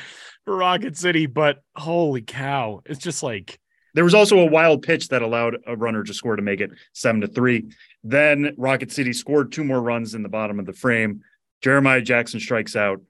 [0.44, 2.80] for Rocket City, but holy cow.
[2.86, 3.58] It's just like
[3.94, 6.70] There was also a wild pitch that allowed a runner to score to make it
[6.92, 7.70] seven to three.
[8.02, 11.22] Then Rocket City scored two more runs in the bottom of the frame.
[11.62, 13.00] Jeremiah Jackson strikes out.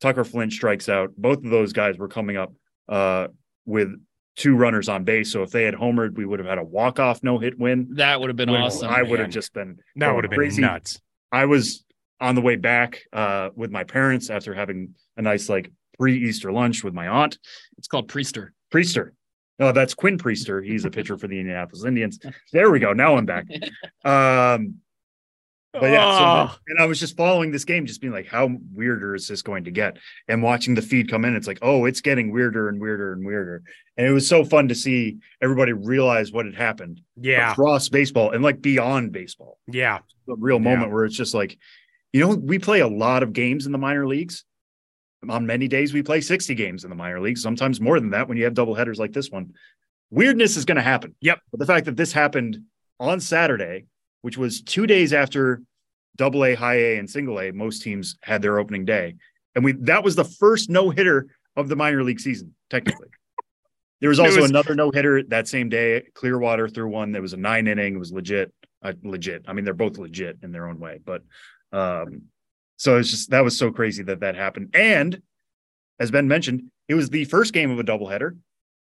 [0.00, 1.10] Tucker Flint strikes out.
[1.16, 2.52] Both of those guys were coming up
[2.88, 3.28] uh,
[3.66, 3.88] with
[4.36, 5.30] two runners on base.
[5.32, 7.88] So if they had homered, we would have had a walk-off no-hit win.
[7.96, 8.88] That would have been Would- awesome.
[8.88, 10.62] I would have just been that would have been crazy.
[10.62, 11.00] nuts.
[11.30, 11.84] I was
[12.20, 16.82] on the way back uh, with my parents after having a nice like pre-Easter lunch
[16.84, 17.38] with my aunt.
[17.78, 18.48] It's called Priester.
[18.72, 19.10] Priester.
[19.58, 20.64] No, that's Quinn Priester.
[20.64, 22.18] He's a pitcher for the Indianapolis Indians.
[22.52, 22.92] There we go.
[22.94, 23.46] Now I'm back.
[24.04, 24.76] Um,
[25.72, 29.14] but yeah, so, and I was just following this game, just being like, how weirder
[29.14, 29.98] is this going to get?
[30.28, 33.24] And watching the feed come in, it's like, oh, it's getting weirder and weirder and
[33.24, 33.62] weirder.
[33.96, 38.30] And it was so fun to see everybody realize what had happened yeah, across baseball
[38.32, 39.58] and like beyond baseball.
[39.68, 39.98] yeah.
[40.28, 40.74] A real Yeah.
[40.74, 41.58] moment where it's just like,
[42.12, 44.44] you know, we play a lot of games in the minor leagues.
[45.28, 48.26] On many days, we play 60 games in the minor leagues, sometimes more than that
[48.28, 49.52] when you have double headers like this one.
[50.10, 51.14] Weirdness is going to happen.
[51.20, 51.40] Yep.
[51.50, 52.58] But the fact that this happened
[52.98, 53.86] on Saturday,
[54.22, 55.62] which was two days after
[56.16, 59.14] double A, high A, and single A, most teams had their opening day.
[59.54, 63.08] And we that was the first no hitter of the minor league season, technically.
[64.00, 66.04] There was also was- another no hitter that same day.
[66.14, 67.96] Clearwater threw one that was a nine inning.
[67.96, 68.50] It was legit,
[68.82, 69.44] uh, legit.
[69.46, 71.22] I mean, they're both legit in their own way, but
[71.70, 72.22] um,
[72.78, 74.70] so it's just that was so crazy that that happened.
[74.72, 75.20] And
[75.98, 78.38] as Ben mentioned, it was the first game of a doubleheader.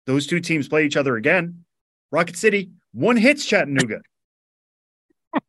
[0.06, 1.64] Those two teams play each other again.
[2.12, 4.02] Rocket City one hits Chattanooga,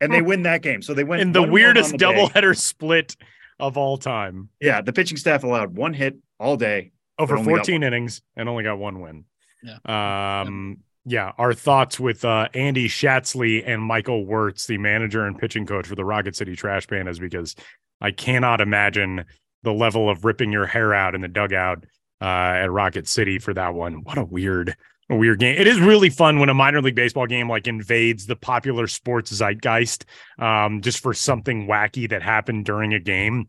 [0.01, 0.81] and they win that game.
[0.81, 2.05] So they went in the weirdest on the day.
[2.05, 3.15] doubleheader split
[3.59, 4.49] of all time.
[4.61, 6.91] Yeah, the pitching staff allowed one hit all day.
[7.17, 9.25] over 14 innings and only got one win.
[9.63, 10.41] Yeah.
[10.41, 15.65] Um, yeah, our thoughts with uh, Andy Schatzley and Michael Wuertz, the manager and pitching
[15.65, 17.55] coach for the Rocket City Trash Pandas, because
[17.99, 19.25] I cannot imagine
[19.63, 21.85] the level of ripping your hair out in the dugout
[22.21, 24.03] uh, at Rocket City for that one.
[24.03, 24.75] What a weird,
[25.09, 25.55] a weird game.
[25.57, 29.31] It is really fun when a minor league baseball game like invades the popular sports
[29.31, 30.05] zeitgeist,
[30.37, 33.47] um, just for something wacky that happened during a game.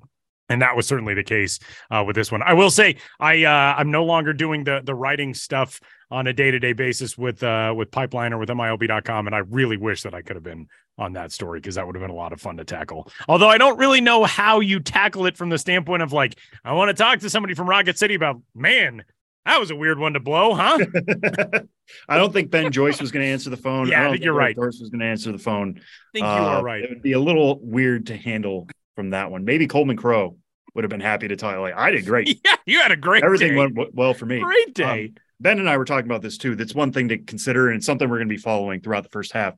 [0.49, 2.43] And that was certainly the case uh, with this one.
[2.43, 6.33] I will say I uh, I'm no longer doing the the writing stuff on a
[6.33, 10.03] day to day basis with uh, with Pipeline or with MILB.com, and I really wish
[10.03, 10.67] that I could have been
[10.99, 13.11] on that story because that would have been a lot of fun to tackle.
[13.29, 16.73] Although I don't really know how you tackle it from the standpoint of like I
[16.73, 19.05] want to talk to somebody from Rocket City about man.
[19.47, 20.79] That was a weird one to blow, huh?
[22.09, 23.89] I don't think Ben Joyce was going to answer the phone.
[23.89, 24.55] Yeah, I think you're right.
[24.55, 25.77] Dorse was going to answer the phone.
[25.79, 26.85] I think you Uh, are right.
[26.85, 29.45] It would be a little weird to handle from that one.
[29.45, 30.37] Maybe Coleman Crow
[30.75, 32.41] would have been happy to tell you, like, I did great.
[32.45, 33.57] Yeah, you had a great Everything day.
[33.57, 34.41] went w- well for me.
[34.41, 35.13] great day.
[35.41, 36.55] Ben and I were talking about this too.
[36.55, 39.09] That's one thing to consider, and it's something we're going to be following throughout the
[39.09, 39.55] first half.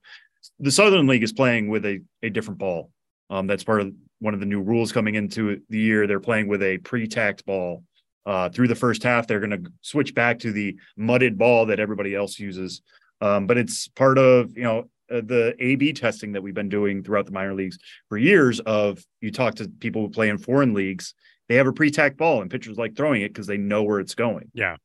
[0.60, 2.90] The Southern League is playing with a, a different ball.
[3.30, 6.06] Um, that's part of one of the new rules coming into the year.
[6.06, 7.82] They're playing with a pre-tacked ball.
[8.24, 11.80] Uh, through the first half, they're going to switch back to the mudded ball that
[11.80, 12.82] everybody else uses.
[13.20, 17.02] Um, but it's part of you know uh, the A/B testing that we've been doing
[17.02, 18.60] throughout the minor leagues for years.
[18.60, 21.14] Of you talk to people who play in foreign leagues,
[21.48, 24.14] they have a pre-tack ball, and pitchers like throwing it because they know where it's
[24.14, 24.50] going.
[24.54, 24.76] Yeah.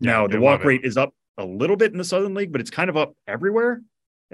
[0.00, 2.60] Now Yeah, the walk rate is up a little bit in the Southern League, but
[2.60, 3.82] it's kind of up everywhere.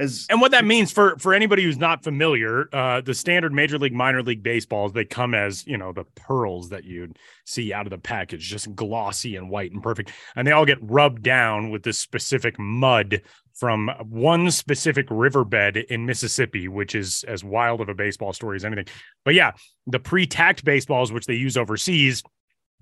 [0.01, 3.79] As And what that means for for anybody who's not familiar, uh, the standard Major
[3.79, 7.87] League, Minor League baseballs they come as you know the pearls that you'd see out
[7.87, 11.71] of the package, just glossy and white and perfect, and they all get rubbed down
[11.71, 13.21] with this specific mud
[13.55, 18.65] from one specific riverbed in Mississippi, which is as wild of a baseball story as
[18.65, 18.87] anything.
[19.23, 19.53] But yeah,
[19.87, 22.23] the pre-tacked baseballs, which they use overseas,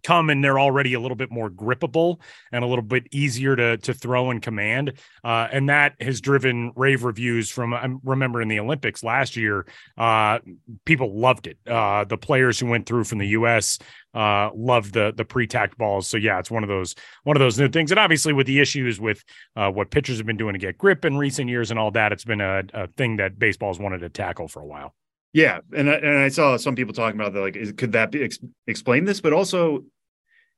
[0.02, 2.20] come and they're already a little bit more grippable
[2.52, 4.92] and a little bit easier to to throw and command.
[5.24, 9.66] Uh, and that has driven rave reviews from i remember in the olympics last year.
[9.96, 10.38] Uh,
[10.84, 11.58] people loved it.
[11.66, 13.78] Uh, the players who went through from the us
[14.14, 16.08] uh, loved the the pre-tacked balls.
[16.08, 17.90] So yeah it's one of those one of those new things.
[17.90, 19.22] And obviously with the issues with
[19.56, 22.12] uh, what pitchers have been doing to get grip in recent years and all that
[22.12, 24.94] it's been a, a thing that baseball's wanted to tackle for a while
[25.32, 27.40] yeah, and I, and I saw some people talking about that.
[27.40, 29.20] Like, is, could that be ex- explain this?
[29.20, 29.84] But also,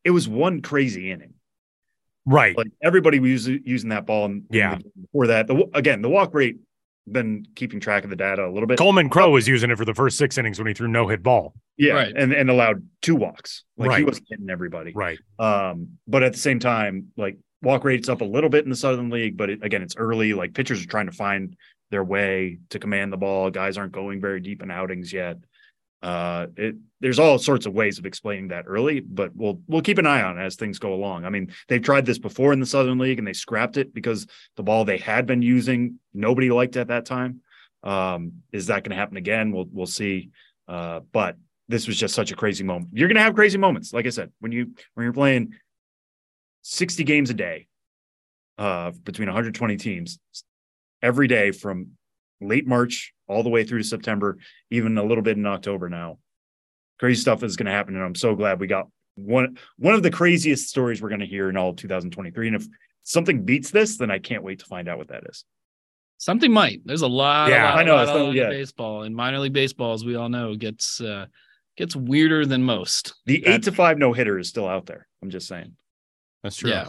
[0.04, 1.34] it was one crazy inning.
[2.26, 2.56] Right.
[2.56, 4.26] Like everybody was using that ball.
[4.26, 4.78] And yeah.
[5.00, 6.56] Before that, the, again, the walk rate.
[7.10, 8.78] Been keeping track of the data a little bit.
[8.78, 11.24] Coleman Crow was using it for the first six innings when he threw no hit
[11.24, 11.54] ball.
[11.76, 12.12] Yeah, right.
[12.14, 13.64] and and allowed two walks.
[13.76, 13.98] Like right.
[13.98, 14.92] he wasn't hitting everybody.
[14.94, 15.18] Right.
[15.38, 18.76] Um, but at the same time, like walk rate's up a little bit in the
[18.76, 20.34] Southern League, but it, again, it's early.
[20.34, 21.56] Like pitchers are trying to find
[21.90, 23.50] their way to command the ball.
[23.50, 25.38] Guys aren't going very deep in outings yet.
[26.02, 29.98] Uh, it, there's all sorts of ways of explaining that early, but we'll we'll keep
[29.98, 31.24] an eye on as things go along.
[31.24, 34.26] I mean, they've tried this before in the Southern League and they scrapped it because
[34.56, 37.40] the ball they had been using nobody liked at that time.
[37.82, 39.52] Um, is that going to happen again?
[39.52, 40.30] We'll we'll see.
[40.66, 41.36] Uh, but
[41.68, 42.90] this was just such a crazy moment.
[42.92, 45.54] You're going to have crazy moments, like I said, when you when you're playing
[46.62, 47.66] 60 games a day
[48.58, 50.18] uh, between 120 teams
[51.02, 51.92] every day from
[52.40, 54.38] late March all the way through to September,
[54.70, 56.18] even a little bit in October now.
[56.98, 57.94] Crazy stuff is going to happen.
[57.94, 58.86] And I'm so glad we got
[59.16, 62.48] one one of the craziest stories we're going to hear in all 2023.
[62.48, 62.66] And if
[63.02, 65.44] something beats this, then I can't wait to find out what that is.
[66.18, 66.82] Something might.
[66.84, 67.48] There's a lot.
[67.48, 67.96] Yeah, lot, I know.
[67.96, 68.50] Lot, lot yeah.
[68.50, 71.26] baseball and minor league baseball, as we all know, gets uh,
[71.76, 73.14] gets weirder than most.
[73.24, 75.06] The eight to five no hitter is still out there.
[75.22, 75.76] I'm just saying.
[76.42, 76.70] That's true.
[76.70, 76.88] Yeah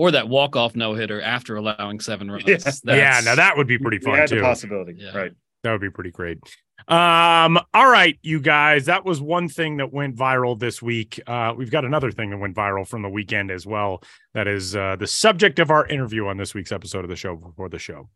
[0.00, 2.44] or that walk off no hitter after allowing seven runs.
[2.46, 4.16] Yeah, yeah now that would be pretty fun too.
[4.16, 5.14] Yeah, that's a possibility, yeah.
[5.14, 5.32] right?
[5.62, 6.38] That would be pretty great.
[6.88, 11.20] Um, all right, you guys, that was one thing that went viral this week.
[11.26, 14.02] Uh, we've got another thing that went viral from the weekend as well.
[14.32, 17.36] That is uh, the subject of our interview on this week's episode of the show
[17.36, 18.08] before the show.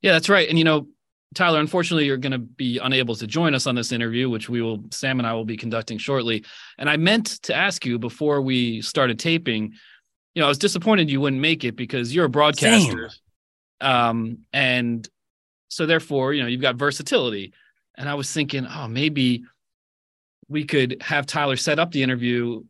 [0.00, 0.48] Yeah, that's right.
[0.48, 0.86] And you know,
[1.34, 4.62] Tyler, unfortunately, you're going to be unable to join us on this interview, which we
[4.62, 6.44] will, Sam and I will be conducting shortly.
[6.78, 9.72] And I meant to ask you before we started taping
[10.34, 13.10] you know, I was disappointed you wouldn't make it because you're a broadcaster.
[13.10, 13.90] Same.
[13.90, 15.08] Um, and
[15.68, 17.52] so therefore, you know, you've got versatility.
[17.96, 19.44] And I was thinking, oh, maybe
[20.48, 22.62] we could have Tyler set up the interview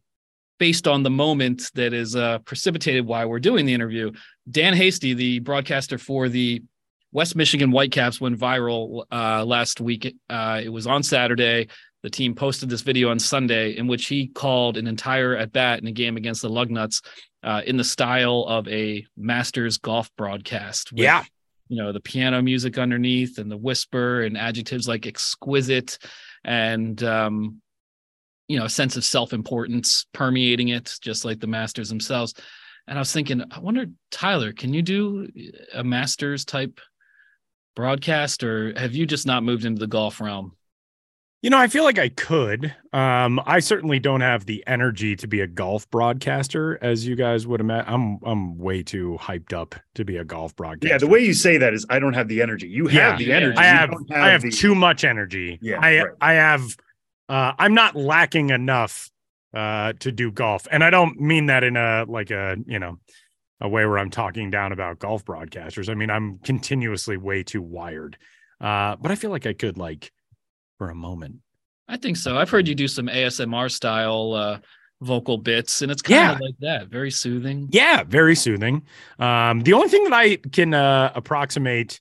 [0.58, 4.10] based on the moment that is uh, precipitated why we're doing the interview.
[4.50, 6.62] Dan Hasty, the broadcaster for the
[7.12, 10.16] West Michigan Whitecaps, went viral uh, last week.
[10.28, 11.68] Uh, it was on Saturday.
[12.02, 15.80] The team posted this video on Sunday in which he called an entire at bat
[15.80, 17.02] in a game against the Lugnuts
[17.42, 20.92] uh, in the style of a Masters golf broadcast.
[20.92, 21.24] With, yeah.
[21.68, 25.98] You know, the piano music underneath and the whisper and adjectives like exquisite
[26.44, 27.60] and, um,
[28.48, 32.34] you know, a sense of self importance permeating it, just like the Masters themselves.
[32.86, 35.28] And I was thinking, I wonder, Tyler, can you do
[35.74, 36.80] a Masters type
[37.76, 40.56] broadcast or have you just not moved into the golf realm?
[41.40, 42.74] You know, I feel like I could.
[42.92, 47.46] Um, I certainly don't have the energy to be a golf broadcaster, as you guys
[47.46, 47.92] would imagine.
[47.92, 50.92] I'm I'm way too hyped up to be a golf broadcaster.
[50.92, 52.66] Yeah, the way you say that is, I don't have the energy.
[52.66, 53.56] You have yeah, the energy.
[53.56, 54.50] I have, have I have the...
[54.50, 55.60] too much energy.
[55.62, 56.12] Yeah, I right.
[56.20, 56.76] I have.
[57.28, 59.08] Uh, I'm not lacking enough
[59.54, 62.98] uh, to do golf, and I don't mean that in a like a you know
[63.60, 65.88] a way where I'm talking down about golf broadcasters.
[65.88, 68.18] I mean I'm continuously way too wired.
[68.60, 70.10] Uh, but I feel like I could like
[70.78, 71.36] for a moment.
[71.88, 72.38] I think so.
[72.38, 74.58] I've heard you do some ASMR style uh,
[75.00, 76.32] vocal bits, and it's kind yeah.
[76.32, 77.68] of like that, very soothing.
[77.70, 78.82] Yeah, very soothing.
[79.18, 82.00] Um, the only thing that I can uh, approximate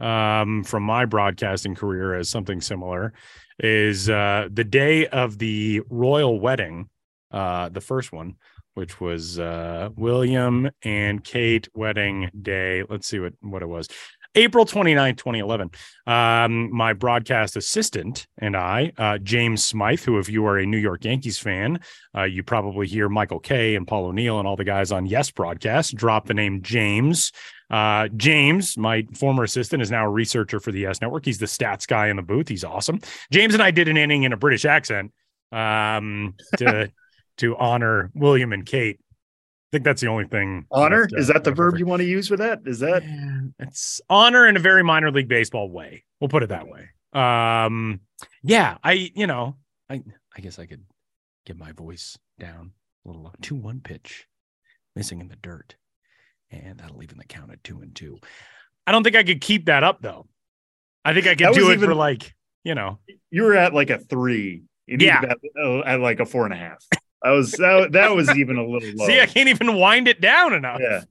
[0.00, 3.12] um, from my broadcasting career as something similar
[3.58, 6.88] is uh, the day of the royal wedding,
[7.30, 8.34] uh, the first one,
[8.74, 12.82] which was uh, William and Kate wedding day.
[12.88, 13.88] Let's see what what it was.
[14.34, 15.70] April 29, 2011.
[16.06, 20.78] Um, my broadcast assistant and I, uh, James Smythe, who, if you are a New
[20.78, 21.80] York Yankees fan,
[22.16, 25.30] uh, you probably hear Michael Kay and Paul O'Neill and all the guys on Yes
[25.30, 27.32] broadcast drop the name James.
[27.70, 31.24] Uh, James, my former assistant, is now a researcher for the Yes Network.
[31.24, 32.48] He's the stats guy in the booth.
[32.48, 33.00] He's awesome.
[33.30, 35.12] James and I did an inning in a British accent
[35.52, 36.92] um, to
[37.38, 39.00] to honor William and Kate
[39.74, 40.66] think that's the only thing.
[40.70, 42.60] Honor that, uh, is that the verb you want to use for that?
[42.64, 43.02] Is that
[43.58, 46.04] it's honor in a very minor league baseball way.
[46.20, 46.90] We'll put it that way.
[47.12, 48.00] Um,
[48.44, 49.56] yeah, I you know
[49.90, 50.02] I
[50.36, 50.84] I guess I could
[51.44, 52.70] get my voice down
[53.04, 54.26] a little two one pitch,
[54.94, 55.74] missing in the dirt,
[56.52, 58.18] and that'll even the count at two and two.
[58.86, 60.28] I don't think I could keep that up though.
[61.04, 62.32] I think I could do it even, for like
[62.62, 63.00] you know.
[63.32, 64.62] You were at like a three.
[64.86, 66.86] You yeah, at, uh, at like a four and a half.
[67.24, 69.06] I was that, that was even a little low.
[69.06, 70.80] See, I can't even wind it down enough.
[70.80, 71.02] Yeah.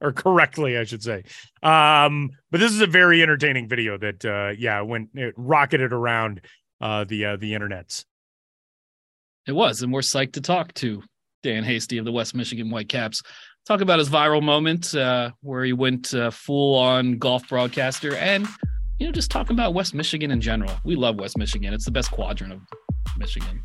[0.00, 1.24] Or correctly, I should say.
[1.62, 6.42] Um, but this is a very entertaining video that uh yeah, went it rocketed around
[6.80, 8.04] uh the uh the internets.
[9.46, 11.02] It was, and we're psyched to talk to
[11.42, 13.22] Dan Hasty of the West Michigan Whitecaps.
[13.66, 18.46] Talk about his viral moment uh, where he went uh, full on golf broadcaster, and
[18.98, 20.72] you know, just talk about West Michigan in general.
[20.84, 22.60] We love West Michigan; it's the best quadrant of
[23.16, 23.64] Michigan.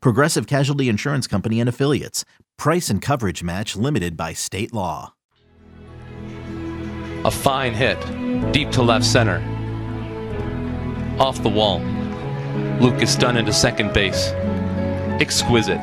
[0.00, 2.24] Progressive Casualty Insurance Company and Affiliates.
[2.56, 5.14] Price and coverage match limited by state law.
[7.24, 7.98] A fine hit,
[8.52, 9.38] deep to left center.
[11.18, 11.80] Off the wall.
[12.80, 14.28] Lucas Dunn into second base.
[15.20, 15.80] Exquisite.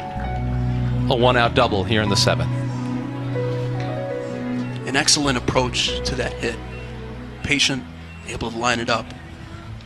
[1.09, 2.49] A one out double here in the seventh.
[4.87, 6.55] An excellent approach to that hit.
[7.43, 7.83] Patient,
[8.27, 9.05] able to line it up,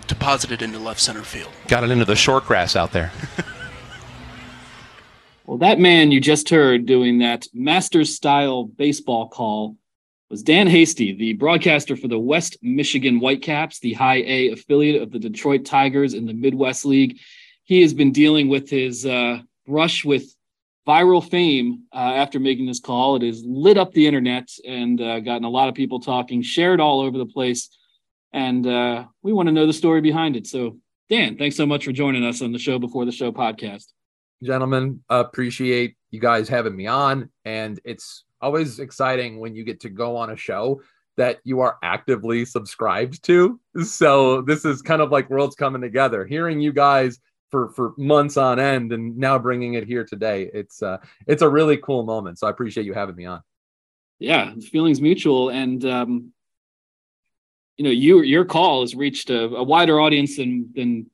[0.07, 1.51] deposit it into left center field.
[1.67, 3.11] Got it into the short grass out there.
[5.49, 9.77] Well, that man you just heard doing that master style baseball call
[10.29, 15.11] was Dan Hasty, the broadcaster for the West Michigan Whitecaps, the high A affiliate of
[15.11, 17.17] the Detroit Tigers in the Midwest League.
[17.63, 20.35] He has been dealing with his uh, brush with
[20.87, 23.15] viral fame uh, after making this call.
[23.15, 26.79] It has lit up the internet and uh, gotten a lot of people talking, shared
[26.79, 27.75] all over the place.
[28.31, 30.45] And uh, we want to know the story behind it.
[30.45, 30.77] So,
[31.09, 33.85] Dan, thanks so much for joining us on the Show Before the Show podcast
[34.43, 35.01] gentlemen.
[35.09, 37.29] Appreciate you guys having me on.
[37.45, 40.81] And it's always exciting when you get to go on a show
[41.17, 43.59] that you are actively subscribed to.
[43.83, 46.25] So this is kind of like worlds coming together.
[46.25, 47.19] Hearing you guys
[47.51, 50.49] for for months on end and now bringing it here today.
[50.53, 50.97] It's uh
[51.27, 52.39] it's a really cool moment.
[52.39, 53.41] So I appreciate you having me on.
[54.19, 56.33] Yeah, feelings mutual and um
[57.77, 61.09] you know, you your call has reached a, a wider audience than than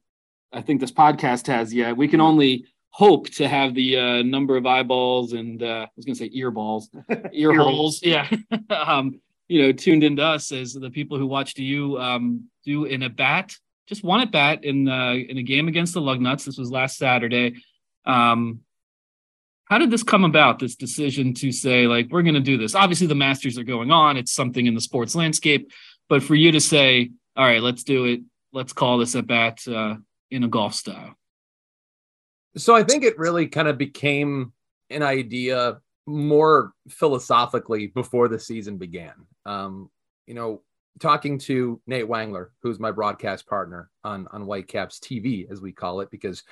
[0.52, 1.98] I think this podcast has yet.
[1.98, 6.06] We can only hope to have the uh, number of eyeballs and uh, I was
[6.06, 6.86] going to say earballs,
[7.34, 8.30] ear holes, yeah,
[8.70, 13.04] um, you know, tuned into us as the people who watched you um, do in
[13.04, 13.54] a bat,
[13.86, 16.46] just one at bat in uh, in a game against the Lugnuts.
[16.46, 17.58] This was last Saturday.
[18.06, 18.62] Um,
[19.66, 20.60] how did this come about?
[20.60, 22.76] This decision to say like we're going to do this.
[22.76, 24.16] Obviously, the Masters are going on.
[24.16, 25.70] It's something in the sports landscape,
[26.08, 28.22] but for you to say, all right, let's do it.
[28.54, 29.96] Let's call this at bat uh,
[30.32, 31.18] in a golf style.
[32.58, 34.54] So I think it really kind of became
[34.90, 39.14] an idea more philosophically before the season began.
[39.46, 39.90] Um,
[40.28, 40.62] you know,
[41.00, 46.02] talking to Nate Wangler, who's my broadcast partner on on Whitecaps TV, as we call
[46.02, 46.44] it, because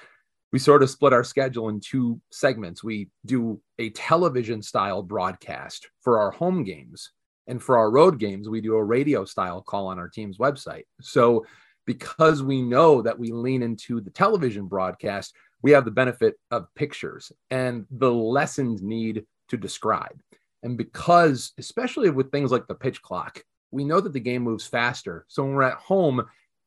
[0.51, 2.83] we sort of split our schedule in two segments.
[2.83, 7.11] We do a television style broadcast for our home games,
[7.47, 10.83] and for our road games, we do a radio style call on our team's website.
[11.01, 11.45] So,
[11.85, 16.67] because we know that we lean into the television broadcast, we have the benefit of
[16.75, 20.21] pictures and the lessons need to describe.
[20.61, 24.67] And because, especially with things like the pitch clock, we know that the game moves
[24.67, 25.25] faster.
[25.27, 26.23] So when we're at home,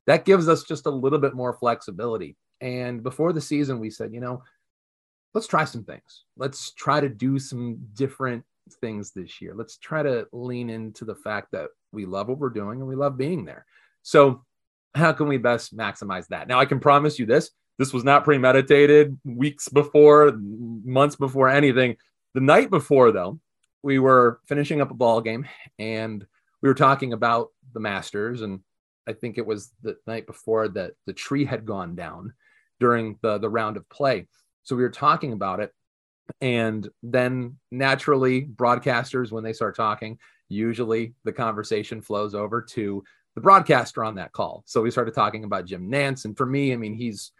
[0.06, 2.36] that gives us just a little bit more flexibility.
[2.60, 4.42] And before the season, we said, you know,
[5.34, 6.24] let's try some things.
[6.36, 8.44] Let's try to do some different
[8.80, 9.54] things this year.
[9.54, 12.96] Let's try to lean into the fact that we love what we're doing and we
[12.96, 13.66] love being there.
[14.02, 14.42] So,
[14.94, 16.48] how can we best maximize that?
[16.48, 21.96] Now, I can promise you this this was not premeditated weeks before, months before anything.
[22.34, 23.38] The night before, though,
[23.82, 25.46] we were finishing up a ball game
[25.78, 26.26] and
[26.62, 28.42] we were talking about the Masters.
[28.42, 28.60] And
[29.06, 32.34] I think it was the night before that the tree had gone down
[32.80, 34.26] during the, the round of play.
[34.64, 35.72] So we were talking about it.
[36.40, 43.40] And then naturally, broadcasters, when they start talking, usually the conversation flows over to the
[43.40, 44.64] broadcaster on that call.
[44.66, 46.24] So we started talking about Jim Nantz.
[46.24, 47.32] And for me, I mean, he's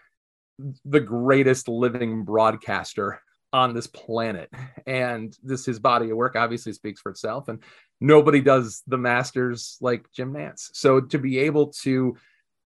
[0.85, 3.21] the greatest living broadcaster
[3.53, 4.51] on this planet.
[4.87, 7.63] And this his body of work obviously speaks for itself and
[8.01, 10.71] nobody does the masters like jim Nantz.
[10.75, 12.17] so to be able to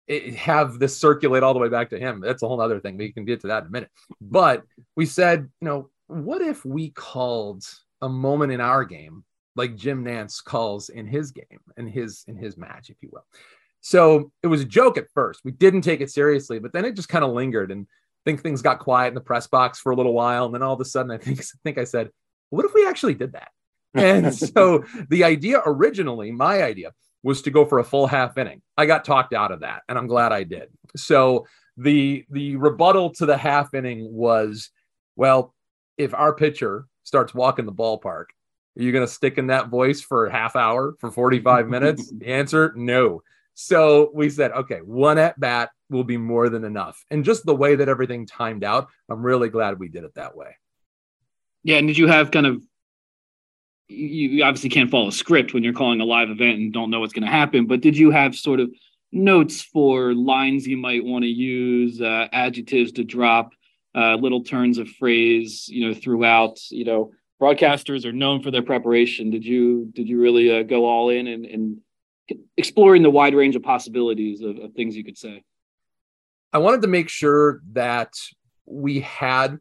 [0.09, 2.97] eh, have this circulate all the way back to him that's a whole other thing
[2.97, 3.91] we can get to that in a minute.
[4.21, 4.65] But
[4.97, 7.65] we said you know what if we called
[8.03, 9.25] a moment in our game
[9.57, 13.25] like jim Nantz calls in his game in his in his match if you will
[13.85, 15.43] So it was a joke at first.
[15.45, 18.41] We didn't take it seriously, but then it just kind of lingered and I think
[18.41, 20.47] things got quiet in the press box for a little while.
[20.47, 22.09] And then all of a sudden, I think, I think I said,
[22.49, 23.51] what if we actually did that?
[23.97, 28.61] And so the idea originally, my idea was to go for a full half inning.
[28.77, 30.71] I got talked out of that, and I'm glad I did.
[30.97, 34.71] So the the rebuttal to the half inning was,
[35.15, 35.55] well,
[35.97, 38.25] if our pitcher starts walking the ballpark,
[38.77, 42.11] are you going to stick in that voice for a half hour for 45 minutes?
[42.19, 43.23] the answer, no.
[43.55, 47.05] So we said, okay, one at bat will be more than enough.
[47.11, 50.37] And just the way that everything timed out, I'm really glad we did it that
[50.37, 50.57] way.
[51.63, 51.77] Yeah.
[51.77, 52.63] And did you have kind of,
[53.87, 57.01] you obviously can't follow a script when you're calling a live event and don't know
[57.01, 58.71] what's going to happen, but did you have sort of
[59.13, 63.53] notes for lines you might want to use, uh, adjectives to drop,
[63.95, 68.63] uh, little turns of phrase, you know, throughout, you know, broadcasters are known for their
[68.63, 69.31] preparation.
[69.31, 71.79] Did you, did you really uh, go all in and, and
[72.57, 75.43] exploring the wide range of possibilities of, of things you could say?
[76.53, 78.13] I wanted to make sure that
[78.67, 79.59] we had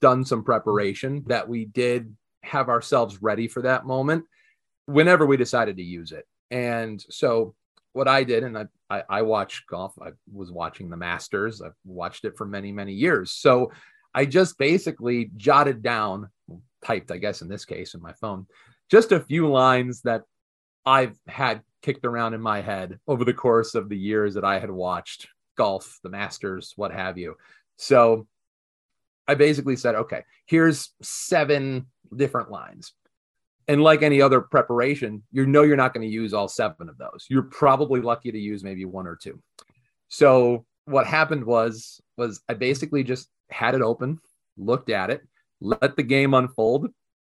[0.00, 4.24] done some preparation, that we did have ourselves ready for that moment
[4.86, 6.26] whenever we decided to use it.
[6.50, 7.54] And so
[7.92, 11.74] what I did, and I, I, I watch golf, I was watching the Masters, I've
[11.84, 13.32] watched it for many, many years.
[13.32, 13.72] So
[14.14, 16.30] I just basically jotted down,
[16.84, 18.46] typed, I guess, in this case, in my phone,
[18.90, 20.22] just a few lines that
[20.84, 24.58] I've had kicked around in my head over the course of the years that I
[24.58, 27.36] had watched golf, the Masters, what have you.
[27.76, 28.26] So
[29.26, 32.92] I basically said, okay, here's seven different lines.
[33.68, 36.98] And like any other preparation, you know you're not going to use all seven of
[36.98, 37.26] those.
[37.28, 39.40] You're probably lucky to use maybe one or two.
[40.08, 44.18] So what happened was was I basically just had it open,
[44.56, 45.22] looked at it,
[45.60, 46.88] let the game unfold,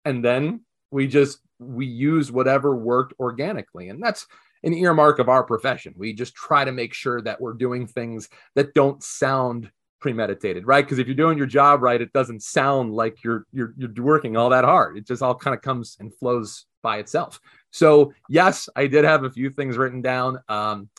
[0.05, 3.89] and then we just we use whatever worked organically.
[3.89, 4.27] And that's
[4.63, 5.93] an earmark of our profession.
[5.97, 10.85] We just try to make sure that we're doing things that don't sound premeditated, right?
[10.85, 14.37] Because if you're doing your job right, it doesn't sound like you're you're you're working
[14.37, 14.97] all that hard.
[14.97, 17.39] It just all kind of comes and flows by itself.
[17.71, 20.39] So yes, I did have a few things written down.
[20.47, 20.89] Um,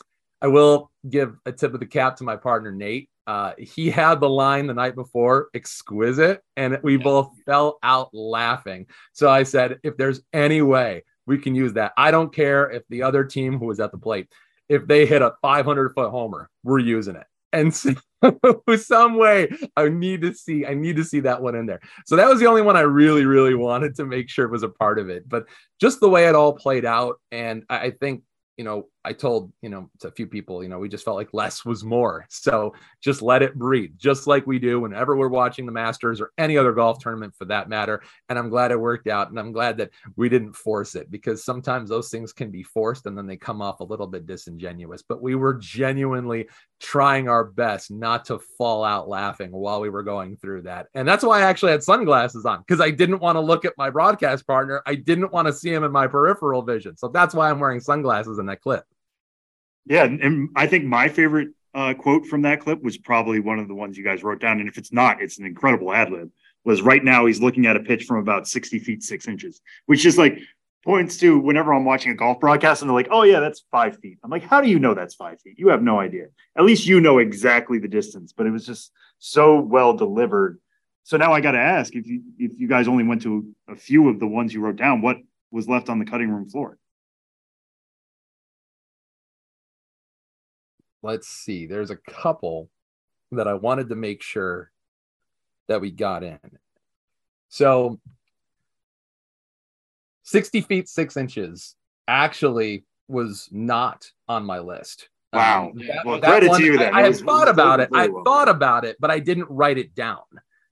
[0.41, 3.09] I will give a tip of the cap to my partner Nate.
[3.29, 7.03] Uh, he had the line the night before, exquisite, and we yeah.
[7.03, 8.87] both fell out laughing.
[9.13, 12.81] So I said, if there's any way we can use that, I don't care if
[12.89, 14.29] the other team who was at the plate,
[14.67, 17.27] if they hit a 500 foot homer, we're using it.
[17.53, 17.93] And so,
[18.77, 21.81] some way, I need to see, I need to see that one in there.
[22.07, 24.63] So that was the only one I really, really wanted to make sure it was
[24.63, 25.29] a part of it.
[25.29, 25.45] But
[25.79, 28.23] just the way it all played out, and I think
[28.59, 31.15] you know, I told, you know, to a few people, you know, we just felt
[31.15, 32.25] like less was more.
[32.29, 36.31] So just let it breathe, just like we do whenever we're watching the Masters or
[36.37, 38.01] any other golf tournament for that matter.
[38.27, 39.29] And I'm glad it worked out.
[39.29, 43.05] And I'm glad that we didn't force it because sometimes those things can be forced
[43.05, 45.01] and then they come off a little bit disingenuous.
[45.01, 46.47] But we were genuinely
[46.79, 50.87] trying our best not to fall out laughing while we were going through that.
[50.93, 53.77] And that's why I actually had sunglasses on because I didn't want to look at
[53.77, 54.81] my broadcast partner.
[54.85, 56.97] I didn't want to see him in my peripheral vision.
[56.97, 58.83] So that's why I'm wearing sunglasses in that clip.
[59.85, 63.67] Yeah, and I think my favorite uh, quote from that clip was probably one of
[63.67, 64.59] the ones you guys wrote down.
[64.59, 66.31] And if it's not, it's an incredible ad lib.
[66.65, 70.05] Was right now he's looking at a pitch from about 60 feet, six inches, which
[70.05, 70.39] is like
[70.83, 73.97] points to whenever I'm watching a golf broadcast and they're like, oh, yeah, that's five
[73.99, 74.17] feet.
[74.23, 75.57] I'm like, how do you know that's five feet?
[75.57, 76.27] You have no idea.
[76.57, 80.59] At least you know exactly the distance, but it was just so well delivered.
[81.03, 83.75] So now I got to ask if you if you guys only went to a
[83.75, 85.17] few of the ones you wrote down, what
[85.51, 86.77] was left on the cutting room floor?
[91.01, 91.65] Let's see.
[91.65, 92.69] There's a couple
[93.31, 94.71] that I wanted to make sure
[95.67, 96.39] that we got in.
[97.49, 97.99] So
[100.23, 101.75] 60 feet, six inches
[102.07, 105.09] actually was not on my list.
[105.31, 105.69] Wow.
[105.69, 106.93] Um, that, well, that credit one, to you then.
[106.93, 107.89] I, I had thought about it.
[107.93, 108.23] I well.
[108.23, 110.23] thought about it, but I didn't write it down.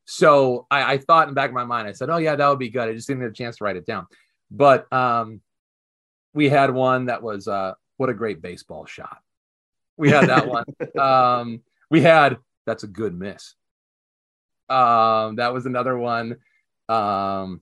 [0.05, 2.47] So I, I, thought in the back of my mind, I said, oh, yeah, that
[2.47, 2.87] would be good.
[2.87, 4.07] I just didn't get a chance to write it down.
[4.49, 5.41] But um,
[6.33, 9.17] we had one that was uh, what a great baseball shot.
[9.97, 10.65] We had that one.
[10.99, 13.55] Um, we had that's a good miss.
[14.69, 16.37] Um, that was another one.
[16.89, 17.61] Um,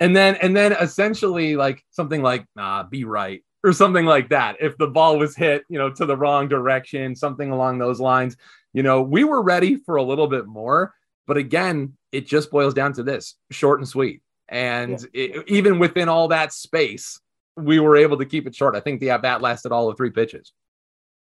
[0.00, 4.56] and then and then essentially like something like nah, be right or something like that.
[4.60, 8.36] If the ball was hit, you know, to the wrong direction, something along those lines.
[8.72, 10.94] You know, we were ready for a little bit more,
[11.26, 14.22] but again, it just boils down to this: short and sweet.
[14.48, 15.24] And yeah.
[15.24, 17.20] it, even within all that space,
[17.56, 18.74] we were able to keep it short.
[18.74, 20.52] I think the at bat lasted all of three pitches.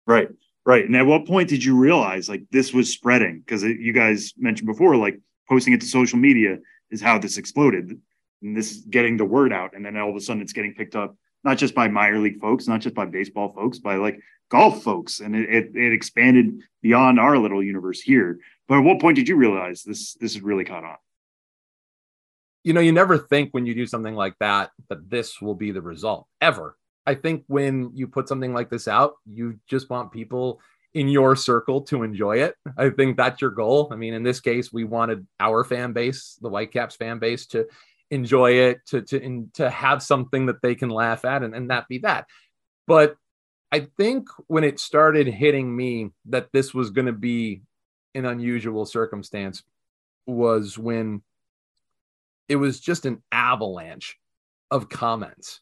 [0.07, 0.29] Right.
[0.65, 0.85] Right.
[0.85, 3.41] And at what point did you realize like this was spreading?
[3.41, 6.59] Because you guys mentioned before, like posting it to social media
[6.91, 8.01] is how this exploded.
[8.43, 9.75] And this is getting the word out.
[9.75, 12.41] And then all of a sudden it's getting picked up not just by minor league
[12.41, 16.61] folks, not just by baseball folks, by like golf folks, and it, it, it expanded
[16.83, 18.39] beyond our little universe here.
[18.69, 20.97] But at what point did you realize this this is really caught on?
[22.65, 25.71] You know, you never think when you do something like that that this will be
[25.71, 26.77] the result ever.
[27.07, 30.61] I think when you put something like this out, you just want people
[30.95, 32.57] in your circle to enjoy it.
[32.77, 33.89] I think that's your goal.
[33.93, 37.67] I mean, in this case, we wanted our fan base, the Whitecaps fan base, to
[38.11, 41.71] enjoy it, to to in, to have something that they can laugh at, and, and
[41.71, 42.27] that be that.
[42.87, 43.17] But
[43.71, 47.63] I think when it started hitting me that this was going to be
[48.15, 49.63] an unusual circumstance
[50.27, 51.23] was when
[52.49, 54.19] it was just an avalanche
[54.71, 55.61] of comments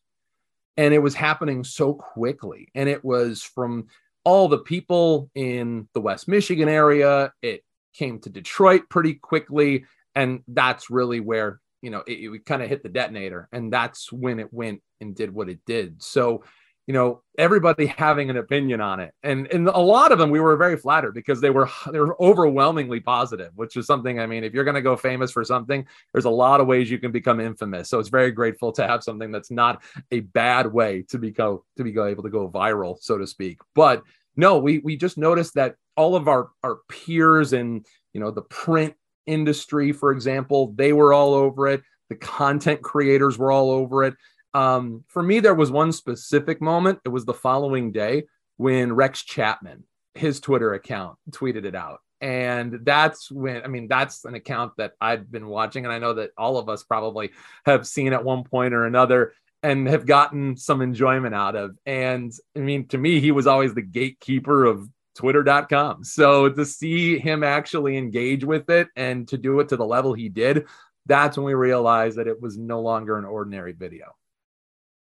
[0.77, 2.68] and it was happening so quickly.
[2.75, 3.87] And it was from
[4.25, 7.33] all the people in the west michigan area.
[7.43, 7.62] It
[7.93, 9.85] came to detroit pretty quickly.
[10.14, 13.49] And that's really where you know it, it kind of hit the detonator.
[13.53, 16.03] And that's when it went and did what it did.
[16.03, 16.45] So
[16.87, 19.12] you know everybody having an opinion on it.
[19.22, 22.20] And and a lot of them we were very flattered because they were they were
[22.22, 25.87] overwhelmingly positive which is something i mean if you're going to go famous for something
[26.12, 27.89] there's a lot of ways you can become infamous.
[27.89, 31.85] So it's very grateful to have something that's not a bad way to go to
[31.85, 33.59] be able to go viral so to speak.
[33.74, 34.03] But
[34.37, 38.43] no we we just noticed that all of our our peers in you know the
[38.43, 38.95] print
[39.26, 41.82] industry for example they were all over it.
[42.11, 44.14] The content creators were all over it
[44.55, 47.01] um, for me, there was one specific moment.
[47.05, 48.25] It was the following day
[48.57, 49.85] when Rex Chapman,
[50.15, 52.01] his Twitter account, tweeted it out.
[52.21, 55.85] And that's when, I mean, that's an account that I've been watching.
[55.85, 57.33] And I know that all of us probably
[57.67, 59.33] have seen at one point or another
[59.63, 61.77] and have gotten some enjoyment out of.
[61.85, 66.05] And I mean, to me, he was always the gatekeeper of twitter.com.
[66.05, 70.15] So to see him actually engage with it and to do it to the level
[70.15, 70.67] he did,
[71.07, 74.15] that's when we realized that it was no longer an ordinary video.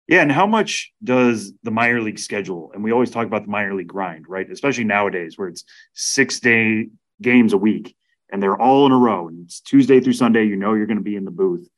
[0.09, 2.71] Yeah, and how much does the minor league schedule?
[2.73, 4.49] And we always talk about the minor league grind, right?
[4.49, 6.89] Especially nowadays, where it's six day
[7.21, 7.97] games a week,
[8.31, 9.27] and they're all in a row.
[9.27, 10.47] And it's Tuesday through Sunday.
[10.47, 11.69] You know you're going to be in the booth,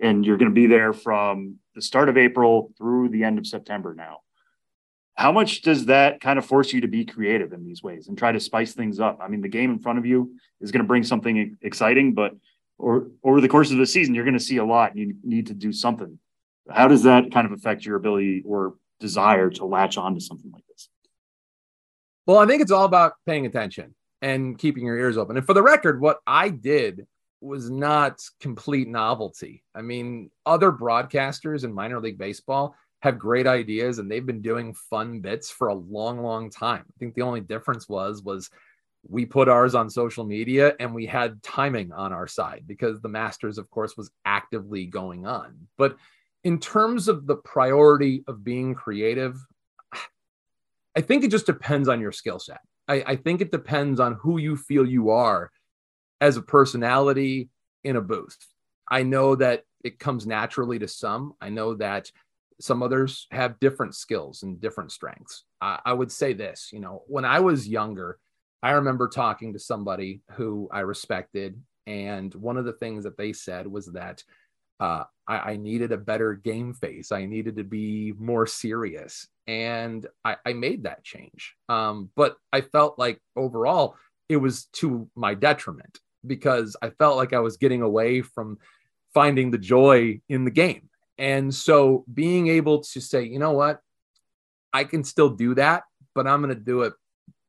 [0.00, 3.46] and you're going to be there from the start of April through the end of
[3.46, 3.94] September.
[3.94, 4.20] Now,
[5.14, 8.16] how much does that kind of force you to be creative in these ways and
[8.16, 9.18] try to spice things up?
[9.20, 12.32] I mean, the game in front of you is going to bring something exciting, but
[12.78, 14.92] or over the course of the season, you're going to see a lot.
[14.92, 16.18] And you need to do something
[16.70, 20.50] how does that kind of affect your ability or desire to latch on to something
[20.52, 20.88] like this?
[22.26, 25.36] Well, I think it's all about paying attention and keeping your ears open.
[25.36, 27.06] And for the record, what I did
[27.40, 29.62] was not complete novelty.
[29.74, 34.74] I mean, other broadcasters in minor league baseball have great ideas and they've been doing
[34.74, 36.84] fun bits for a long, long time.
[36.88, 38.50] I think the only difference was was
[39.08, 43.08] we put ours on social media and we had timing on our side because the
[43.08, 45.54] Masters, of course, was actively going on.
[45.76, 45.96] But
[46.46, 49.36] in terms of the priority of being creative,
[50.94, 52.60] I think it just depends on your skill set.
[52.86, 55.50] I, I, think it depends on who you feel you are
[56.20, 57.48] as a personality
[57.82, 58.38] in a booth.
[58.88, 61.32] I know that it comes naturally to some.
[61.40, 62.12] I know that
[62.60, 65.42] some others have different skills and different strengths.
[65.60, 68.20] I, I would say this, you know, when I was younger,
[68.62, 71.60] I remember talking to somebody who I respected.
[71.88, 74.22] And one of the things that they said was that
[74.80, 77.10] uh, I, I, needed a better game face.
[77.12, 79.26] I needed to be more serious.
[79.46, 81.54] And I, I made that change.
[81.68, 83.96] Um, but I felt like overall
[84.28, 88.58] it was to my detriment because I felt like I was getting away from
[89.14, 90.88] finding the joy in the game.
[91.18, 93.80] And so being able to say, you know what,
[94.72, 96.92] I can still do that, but I'm going to do it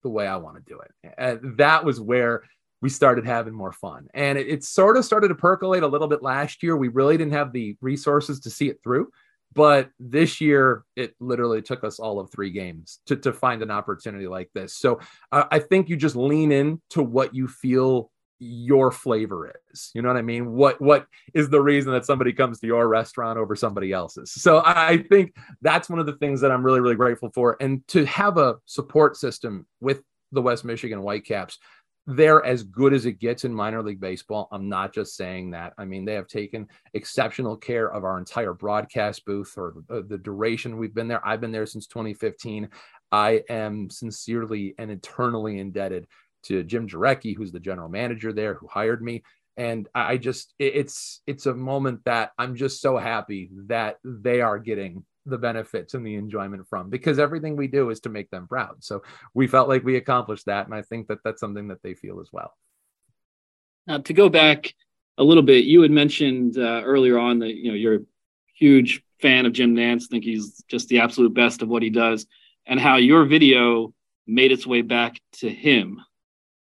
[0.04, 1.14] the way I want to do it.
[1.18, 2.44] And that was where
[2.82, 4.08] we started having more fun.
[4.14, 6.78] And it, it, sort of started to percolate a little bit last year.
[6.78, 9.10] We really didn't have the resources to see it through.
[9.54, 13.72] But this year, it literally took us all of three games to, to find an
[13.72, 14.76] opportunity like this.
[14.76, 15.00] So
[15.32, 19.90] I think you just lean in to what you feel your flavor is.
[19.96, 20.52] You know what I mean?
[20.52, 24.32] What what is the reason that somebody comes to your restaurant over somebody else's?
[24.32, 27.88] So I think that's one of the things that I'm really really grateful for and
[27.90, 31.58] to have a support system with the West Michigan Whitecaps
[32.08, 34.48] they're as good as it gets in minor league baseball.
[34.54, 35.74] I'm not just saying that.
[35.78, 40.02] I mean, they have taken exceptional care of our entire broadcast booth or the, uh,
[40.08, 41.26] the duration we've been there.
[41.28, 42.70] I've been there since 2015.
[43.12, 46.08] I am sincerely and eternally indebted
[46.44, 49.24] to Jim Jarecki, who's the general manager there, who hired me.
[49.58, 54.60] And I just, it's, it's a moment that I'm just so happy that they are
[54.60, 58.48] getting the benefits and the enjoyment from because everything we do is to make them
[58.48, 58.84] proud.
[58.84, 59.04] So
[59.34, 60.66] we felt like we accomplished that.
[60.66, 62.54] And I think that that's something that they feel as well.
[63.86, 64.74] Now, to go back
[65.18, 68.06] a little bit, you had mentioned uh, earlier on that, you know, you're a
[68.56, 72.28] huge fan of Jim Nantz, think he's just the absolute best of what he does,
[72.66, 73.94] and how your video
[74.28, 76.02] made its way back to him.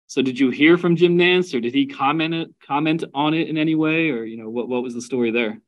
[0.06, 3.56] So did you hear from Jim Nantz or did he comment comment on it in
[3.56, 5.60] any way or you know what what was the story there?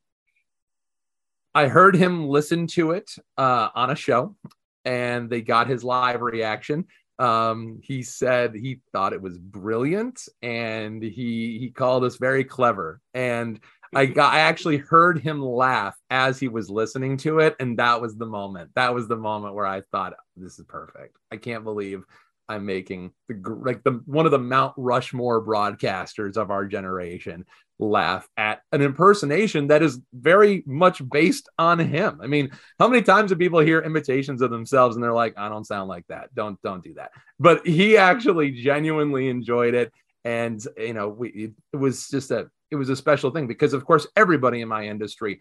[1.57, 4.37] I heard him listen to it uh, on a show
[4.85, 6.85] and they got his live reaction.
[7.19, 13.01] Um, he said he thought it was brilliant and he he called us very clever.
[13.15, 13.59] And
[13.95, 18.03] I got I actually heard him laugh as he was listening to it, and that
[18.03, 18.73] was the moment.
[18.75, 22.05] That was the moment where I thought, "This is perfect." I can't believe
[22.49, 23.35] I'm making the
[23.65, 27.45] like the one of the Mount Rushmore broadcasters of our generation
[27.79, 32.21] laugh at an impersonation that is very much based on him.
[32.23, 35.49] I mean, how many times do people hear imitations of themselves and they're like, "I
[35.49, 36.35] don't sound like that.
[36.35, 39.93] Don't don't do that." But he actually genuinely enjoyed it,
[40.25, 43.85] and you know, we it was just a it was a special thing because, of
[43.85, 45.41] course, everybody in my industry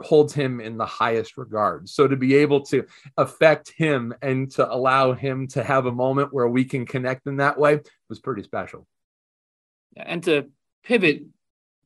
[0.00, 1.88] holds him in the highest regard.
[1.88, 2.84] So to be able to
[3.16, 7.36] affect him and to allow him to have a moment where we can connect in
[7.36, 8.86] that way was pretty special.
[9.96, 10.48] And to
[10.84, 11.24] pivot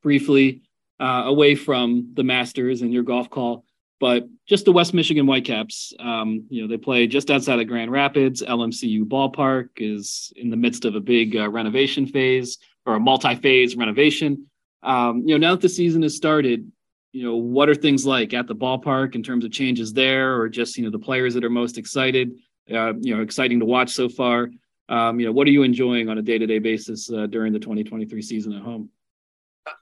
[0.02, 0.62] briefly
[1.00, 3.64] uh, away from the Masters and your golf call,
[4.00, 7.90] but just the West Michigan Whitecaps, um, you know, they play just outside of Grand
[7.90, 8.42] Rapids.
[8.42, 13.76] LMCU Ballpark is in the midst of a big uh, renovation phase or a multi-phase
[13.76, 14.46] renovation.
[14.82, 16.70] Um, you know, now that the season has started,
[17.14, 20.48] you know, what are things like at the ballpark in terms of changes there, or
[20.48, 22.32] just you know the players that are most excited,
[22.72, 24.50] uh, you know, exciting to watch so far.
[24.88, 28.20] Um, you know, what are you enjoying on a day-to-day basis uh, during the 2023
[28.20, 28.90] season at home?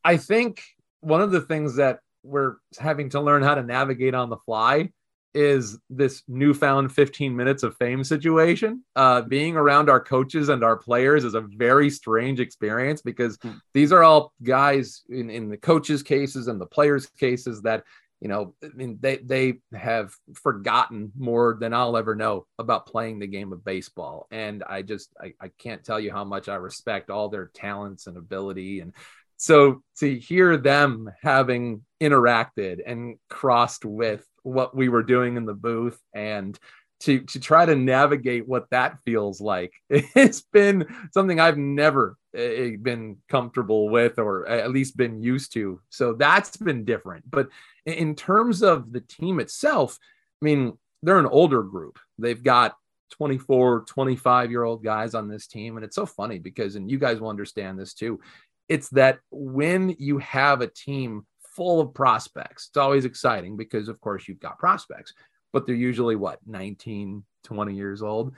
[0.05, 0.62] I think
[1.01, 4.91] one of the things that we're having to learn how to navigate on the fly
[5.35, 8.85] is this newfound 15 minutes of fame situation.
[8.97, 13.53] Uh, being around our coaches and our players is a very strange experience because hmm.
[13.74, 17.85] these are all guys in, in the coaches' cases and the players' cases that,
[18.20, 23.18] you know, I mean, they, they have forgotten more than I'll ever know about playing
[23.18, 24.26] the game of baseball.
[24.30, 28.07] And I just, I, I can't tell you how much I respect all their talents
[28.07, 28.80] and ability.
[28.80, 28.93] And
[29.39, 35.55] so to hear them having interacted and crossed with what we were doing in the
[35.55, 36.59] booth and
[37.01, 39.72] to to try to navigate what that feels like.
[39.90, 45.80] It's been something i've never uh, been comfortable with or at least been used to.
[45.90, 47.30] So that's been different.
[47.30, 47.49] But
[47.86, 49.99] in terms of the team itself
[50.40, 51.99] i mean they're an older group.
[52.18, 52.76] They've got
[53.11, 55.76] 24 25 year old guys on this team.
[55.76, 58.20] And it's so funny because and you guys will understand this too
[58.68, 62.69] it's that when you have a team full of prospects.
[62.69, 65.15] It's always exciting because, of course, you've got prospects,
[65.53, 68.35] but they're usually what, 19, 20 years old.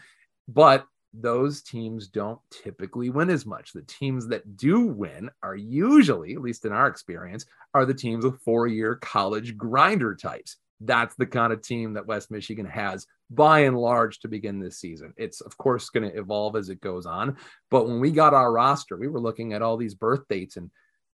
[0.48, 3.72] But those teams don't typically win as much.
[3.72, 8.24] The teams that do win are usually, at least in our experience, are the teams
[8.24, 10.56] with four year college grinder types.
[10.80, 14.78] That's the kind of team that West Michigan has by and large to begin this
[14.78, 15.14] season.
[15.16, 17.36] It's, of course, going to evolve as it goes on.
[17.70, 20.70] But when we got our roster, we were looking at all these birth dates and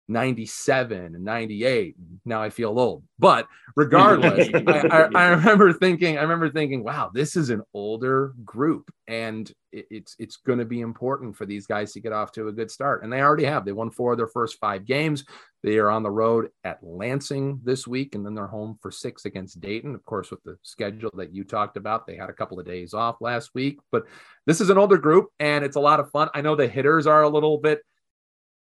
[0.07, 2.15] 97 and 98 mm-hmm.
[2.25, 3.03] now i feel old.
[3.19, 8.33] But regardless I, I, I, remember thinking i remember thinking wow this is an older
[8.43, 8.91] group.
[9.07, 12.47] And it, it's it's going to be important for these guys to get off to
[12.47, 13.03] a good start.
[13.03, 13.65] And they already have.
[13.65, 15.25] They won four of their first five games.
[15.63, 19.25] They are on the road at lansing this week and then they're home for six
[19.25, 19.95] against dayton.
[19.95, 22.93] Of course with the schedule that you talked about they had a couple of days
[22.93, 23.79] off last week.
[23.91, 24.03] But
[24.45, 26.29] this is an older group and it's a lot of fun.
[26.33, 27.81] I know the hitters are a little bit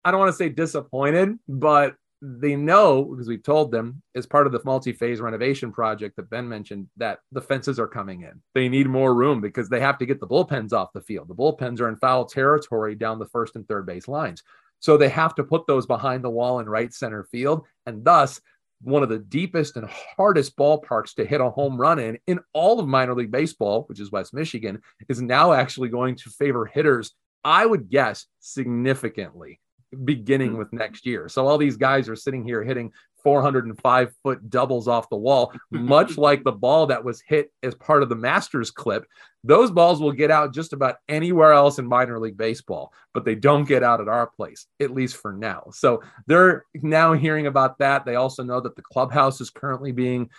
[0.03, 4.45] I don't want to say disappointed, but they know because we've told them as part
[4.45, 8.41] of the multi-phase renovation project that Ben mentioned that the fences are coming in.
[8.53, 11.27] They need more room because they have to get the bullpens off the field.
[11.27, 14.43] The bullpens are in foul territory down the first and third base lines.
[14.79, 17.65] So they have to put those behind the wall in right center field.
[17.87, 18.39] And thus,
[18.83, 22.79] one of the deepest and hardest ballparks to hit a home run in in all
[22.79, 27.13] of minor league baseball, which is West Michigan, is now actually going to favor hitters,
[27.43, 29.59] I would guess, significantly
[30.03, 30.57] beginning hmm.
[30.57, 31.29] with next year.
[31.29, 32.91] So all these guys are sitting here hitting
[33.23, 38.03] 405 foot doubles off the wall, much like the ball that was hit as part
[38.03, 39.05] of the Masters clip.
[39.43, 43.35] Those balls will get out just about anywhere else in minor league baseball, but they
[43.35, 45.65] don't get out at our place, at least for now.
[45.71, 48.05] So they're now hearing about that.
[48.05, 50.29] They also know that the clubhouse is currently being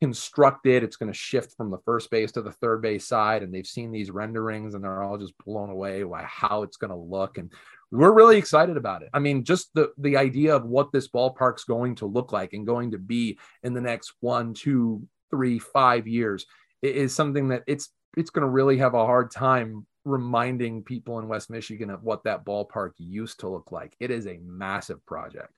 [0.00, 0.84] constructed.
[0.84, 3.42] It's going to shift from the first base to the third base side.
[3.42, 6.90] And they've seen these renderings and they're all just blown away by how it's going
[6.90, 7.38] to look.
[7.38, 7.52] And
[7.90, 9.08] we're really excited about it.
[9.14, 12.66] I mean, just the the idea of what this ballpark's going to look like and
[12.66, 16.46] going to be in the next one, two, three, five years
[16.82, 21.28] is something that it's it's going to really have a hard time reminding people in
[21.28, 23.94] West Michigan of what that ballpark used to look like.
[24.00, 25.52] It is a massive project.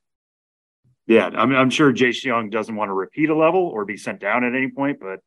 [1.07, 3.97] Yeah, I mean, I'm sure Jace Jung doesn't want to repeat a level or be
[3.97, 5.19] sent down at any point, but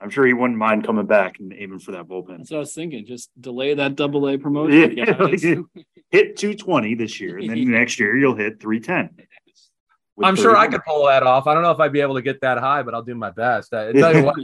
[0.00, 2.38] I'm sure he wouldn't mind coming back and aiming for that bullpen.
[2.38, 3.06] That's what I was thinking.
[3.06, 4.96] Just delay that double A promotion.
[4.96, 5.44] Yeah, guys.
[6.10, 9.26] hit 220 this year, and then next year you'll hit 310.
[10.22, 10.70] I'm sure I 31.
[10.72, 11.46] could pull that off.
[11.46, 13.30] I don't know if I'd be able to get that high, but I'll do my
[13.30, 13.72] best.
[13.72, 14.36] I tell you what,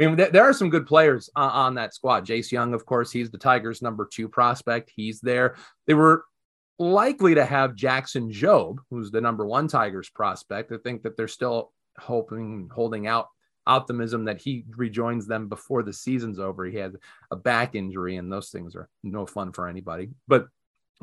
[0.00, 2.24] I mean, there, there are some good players on, on that squad.
[2.24, 4.92] Jace Jung, of course, he's the Tigers' number two prospect.
[4.94, 5.56] He's there.
[5.86, 6.24] They were
[6.78, 10.70] likely to have Jackson Jobe, who's the number one Tigers prospect.
[10.70, 13.26] I think that they're still hoping, holding out
[13.66, 16.64] optimism that he rejoins them before the season's over.
[16.64, 16.94] He had
[17.30, 20.10] a back injury, and those things are no fun for anybody.
[20.28, 20.46] But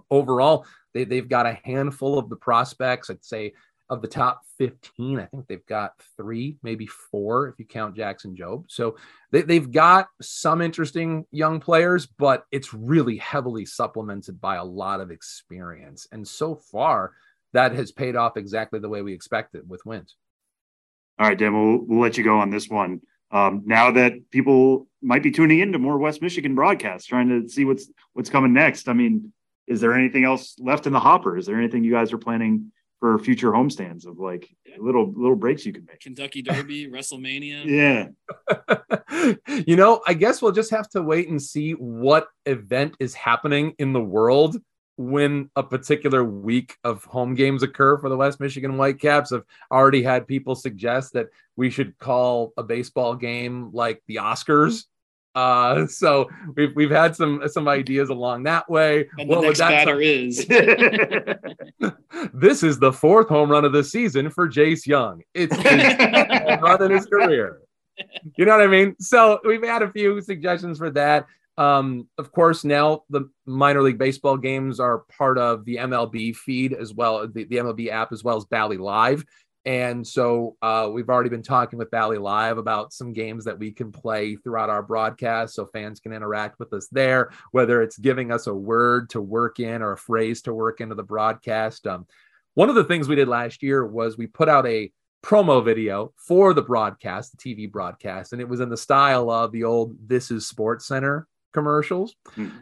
[0.10, 3.10] overall, they, they've got a handful of the prospects.
[3.10, 3.54] I'd say
[3.90, 8.36] of the top 15, I think they've got three, maybe four, if you count Jackson
[8.36, 8.66] Jobe.
[8.68, 8.98] So
[9.32, 15.02] they, they've got some interesting young players, but it's really heavily supplemented by a lot
[15.02, 16.08] of experience.
[16.12, 17.12] And so far,
[17.54, 20.16] that has paid off exactly the way we expected with wins.
[21.20, 23.02] All right, Dan, we'll, we'll let you go on this one.
[23.32, 27.66] Um, now that people might be tuning into more West Michigan broadcasts, trying to see
[27.66, 28.88] what's what's coming next.
[28.88, 29.34] I mean,
[29.68, 31.38] is there anything else left in the hopper?
[31.38, 35.66] Is there anything you guys are planning for future homestands of like little little breaks
[35.66, 36.00] you can make?
[36.00, 37.66] Kentucky Derby, WrestleMania.
[37.66, 39.34] Yeah,
[39.66, 43.74] you know, I guess we'll just have to wait and see what event is happening
[43.80, 44.58] in the world
[44.98, 49.32] when a particular week of home games occur for the West Michigan Whitecaps.
[49.32, 54.86] I've already had people suggest that we should call a baseball game like the Oscars.
[55.36, 59.08] Uh, so we've we've had some some ideas along that way.
[59.18, 60.46] And the What would next that batter is
[62.34, 65.22] this is the fourth home run of the season for Jace Jung.
[65.34, 67.60] It's his run in his career.
[68.38, 68.96] You know what I mean?
[69.00, 71.26] So we've had a few suggestions for that.
[71.58, 76.74] Um, of course, now the minor league baseball games are part of the MLB feed
[76.74, 79.24] as well, the, the MLB app as well as Bally Live.
[79.66, 83.72] And so uh, we've already been talking with Bally Live about some games that we
[83.72, 88.32] can play throughout our broadcast so fans can interact with us there, whether it's giving
[88.32, 91.88] us a word to work in or a phrase to work into the broadcast.
[91.88, 92.06] Um,
[92.54, 94.92] one of the things we did last year was we put out a
[95.24, 99.52] promo video for the broadcast, the TV broadcast, and it was in the style of
[99.52, 102.16] the old This is Sports Center commercials.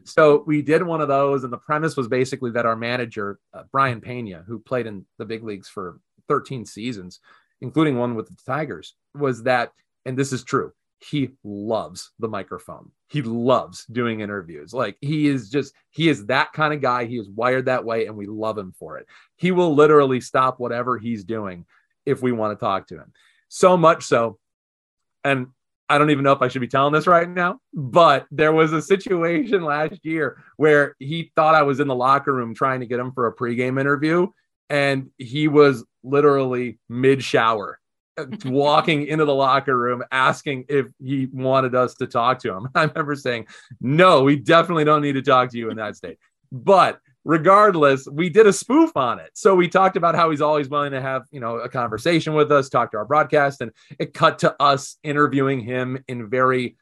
[0.06, 3.64] So we did one of those, and the premise was basically that our manager, uh,
[3.74, 7.20] Brayan Peña, who played in the big leagues for 13 seasons,
[7.62, 9.72] including one with the Tigers, was that,
[10.06, 12.90] and this is true, he loves the microphone.
[13.10, 14.74] He loves doing interviews.
[14.74, 17.06] Like he is just, he is that kind of guy.
[17.06, 19.08] He is wired that way, and we love him for it.
[19.36, 21.66] He will literally stop whatever he's doing
[22.06, 23.12] if we want to talk to him.
[23.50, 24.40] So much so,
[25.24, 25.48] and
[25.90, 28.72] I don't even know if I should be telling this right now, but there was
[28.74, 32.86] a situation last year where he thought I was in the locker room trying to
[32.86, 34.28] get him for a pregame interview.
[34.70, 37.80] And he was literally mid shower,
[38.46, 42.70] walking into the locker room asking if he wanted us to talk to him.
[42.76, 43.48] I remember saying,
[43.82, 46.18] No, we definitely don't need to talk to you in that state.
[46.52, 49.32] But regardless, we did a spoof on it.
[49.34, 52.52] So we talked about how he's always willing to have, you know, a conversation with
[52.52, 56.78] us, talk to our broadcast, and it cut to us interviewing him in very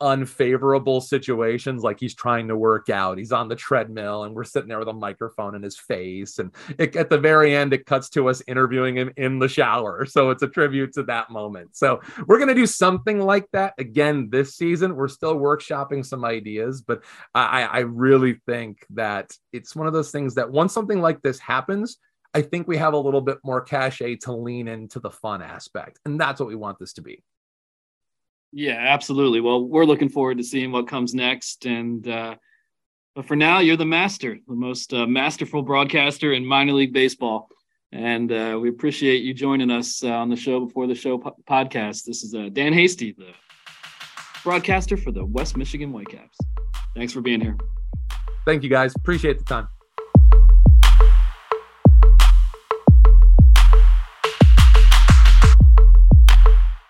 [0.00, 4.68] unfavorable situations like he's trying to work out he's on the treadmill and we're sitting
[4.68, 8.10] there with a microphone in his face and it, at the very end it cuts
[8.10, 12.00] to us interviewing him in the shower so it's a tribute to that moment so
[12.26, 16.82] we're going to do something like that again this season we're still workshopping some ideas
[16.82, 17.02] but
[17.34, 21.38] I, I really think that it's one of those things that once something like this
[21.38, 21.98] happens
[22.34, 26.00] I think we have a little bit more cachet to lean into the fun aspect.
[26.04, 27.22] And that's what we want this to be.
[28.56, 29.42] Yeah, absolutely.
[29.42, 31.66] Well, we're looking forward to seeing what comes next.
[31.66, 32.36] And uh,
[33.14, 37.50] but for now, you're the master, the most uh, masterful broadcaster in minor league baseball.
[37.92, 41.36] And uh, we appreciate you joining us uh, on the show before the show po-
[41.46, 42.04] podcast.
[42.04, 43.28] This is uh, Dan Hasty, the
[44.42, 46.38] broadcaster for the West Michigan Whitecaps.
[46.94, 47.58] Thanks for being here.
[48.46, 48.94] Thank you guys.
[48.96, 49.68] Appreciate the time.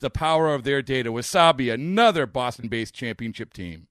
[0.00, 1.12] the power of their data.
[1.12, 3.86] Wasabi, another Boston based championship team.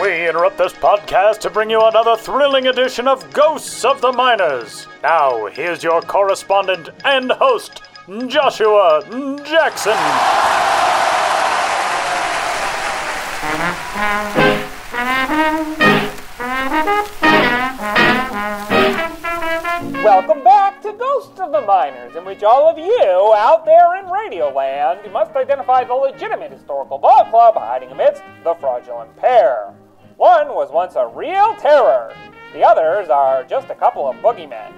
[0.00, 4.86] We interrupt this podcast to bring you another thrilling edition of Ghosts of the Minors.
[5.02, 7.82] Now, here's your correspondent and host,
[8.28, 9.02] Joshua
[9.44, 9.96] Jackson.
[20.04, 24.10] Welcome back to Ghosts of the Minors, in which all of you out there in
[24.10, 29.74] Radio Land must identify the legitimate historical ball club hiding amidst the fraudulent pair.
[30.16, 32.14] One was once a real terror,
[32.52, 34.72] the others are just a couple of boogeymen.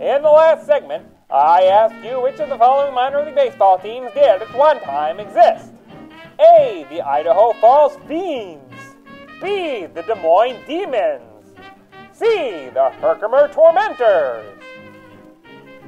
[0.00, 4.12] In the last segment, I asked you which of the following minor league baseball teams
[4.12, 5.72] did at one time exist.
[6.40, 6.86] A.
[6.90, 8.74] The Idaho Falls Fiends.
[9.40, 9.86] B.
[9.86, 11.27] The Des Moines Demons.
[12.18, 12.68] C.
[12.74, 14.44] The Herkimer Tormentors.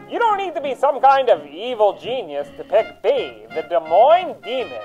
[0.09, 3.47] You don't need to be some kind of evil genius to pick B.
[3.53, 4.85] The Des Moines Demons.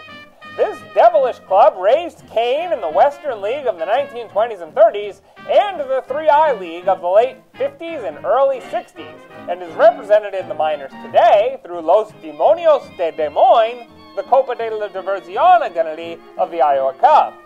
[0.57, 5.81] This devilish club raised Cain in the Western League of the 1920s and 30s and
[5.81, 10.55] the 3I League of the late 50s and early 60s, and is represented in the
[10.55, 16.49] minors today through Los Demonios de Des Moines, the Copa de la Diversión identity of
[16.49, 17.37] the Iowa Cubs.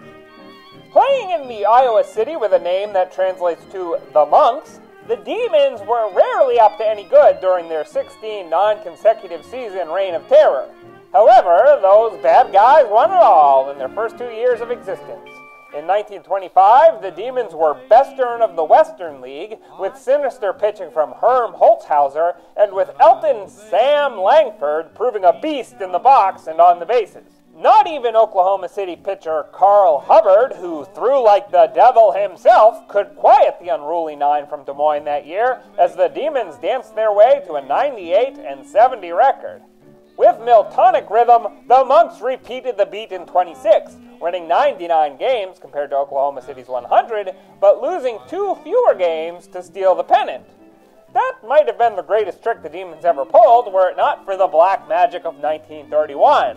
[0.92, 5.82] Playing in the Iowa City with a name that translates to the Monks, the Demons
[5.82, 10.68] were rarely up to any good during their 16 non consecutive season reign of terror.
[11.14, 15.30] However, those bad guys won it all in their first two years of existence.
[15.78, 21.54] In 1925, the Demons were bestern of the Western League, with sinister pitching from Herm
[21.54, 26.88] Holshouser and with Elton Sam Langford proving a beast in the box and on the
[26.88, 27.39] bases.
[27.60, 33.58] Not even Oklahoma City pitcher Carl Hubbell, who threw like the devil himself, could quiet
[33.60, 37.56] the unruly nine from Des Moines that year as the Demons danced their way to
[37.56, 39.62] a 98 and 70 record.
[40.16, 45.98] With Miltonic rhythm, the Monks repeated the beat in 26, winning 99 games compared to
[45.98, 50.46] Oklahoma City's 100, but losing two fewer games to steal the pennant.
[51.14, 54.38] That might have been the greatest trick the Demons ever pulled were it not for
[54.38, 56.56] the black magic of 1931.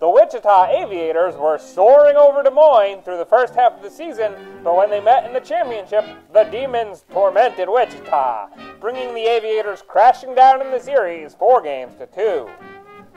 [0.00, 4.32] The Wichita Aviators were soaring over Des Moines through the first half of the season,
[4.62, 8.46] but when they met in the championship, the Demons tormented Wichita,
[8.78, 12.48] bringing the Aviators crashing down in the series four games to two.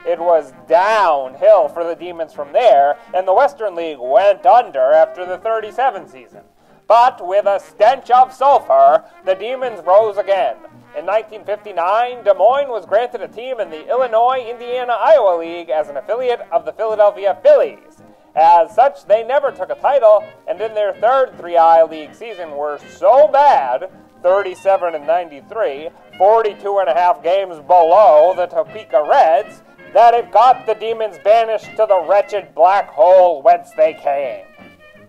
[0.04, 5.24] It was downhill for the Demons from there, and the Western League went under after
[5.24, 6.42] the 37 season.
[6.88, 10.56] But with a stench of sulfur, the Demons rose again.
[10.94, 15.88] In 1959, Des Moines was granted a team in the Illinois Indiana Iowa League as
[15.88, 18.02] an affiliate of the Philadelphia Phillies.
[18.36, 22.78] As such, they never took a title, and in their third 3I League season were
[22.98, 23.90] so bad
[24.22, 25.88] 37 and 93,
[26.18, 29.62] 42 and a half games below the Topeka Reds
[29.94, 34.44] that it got the demons banished to the wretched black hole whence they came.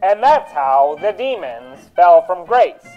[0.02, 2.88] And that's how the demons fell from grace.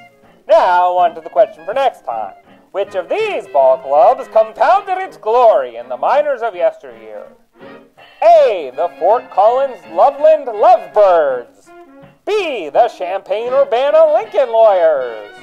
[0.48, 2.34] Now, on to the question for next time.
[2.76, 7.26] Which of these ball clubs compounded its glory in the minors of yesteryear?
[8.22, 8.70] A.
[8.76, 11.70] The Fort Collins Loveland Lovebirds.
[12.26, 12.68] B.
[12.68, 15.34] The Champaign Urbana Lincoln Lawyers.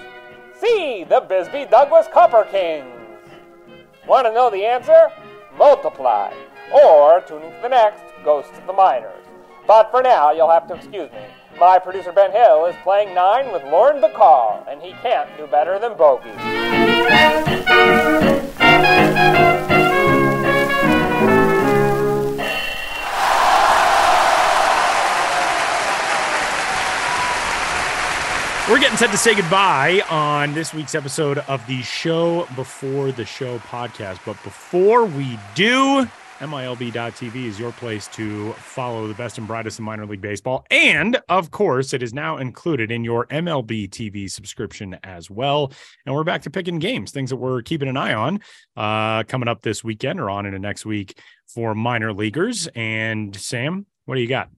[0.60, 1.06] C.
[1.10, 2.86] The Bisbee Douglas Copper Kings.
[4.08, 5.12] Want to know the answer?
[5.58, 6.32] Multiply.
[6.72, 9.26] Or tune into the next Ghosts of the Minors.
[9.66, 11.26] But for now, you'll have to excuse me.
[11.60, 15.80] My producer Ben Hill is playing nine with Lauren Bacall, and he can't do better
[15.80, 16.32] than Bogey.
[28.70, 33.26] We're getting set to say goodbye on this week's episode of the Show Before the
[33.26, 34.20] Show podcast.
[34.26, 36.08] But before we do,
[36.44, 40.66] MILB.TV is your place to follow the best and brightest in minor league baseball.
[40.70, 45.72] And of course, it is now included in your MLB TV subscription as well.
[46.06, 48.42] And we're back to picking games, things that we're keeping an eye on
[48.76, 51.18] uh, coming up this weekend or on into next week
[51.48, 52.68] for minor leaguers.
[52.76, 54.50] And Sam, what do you got?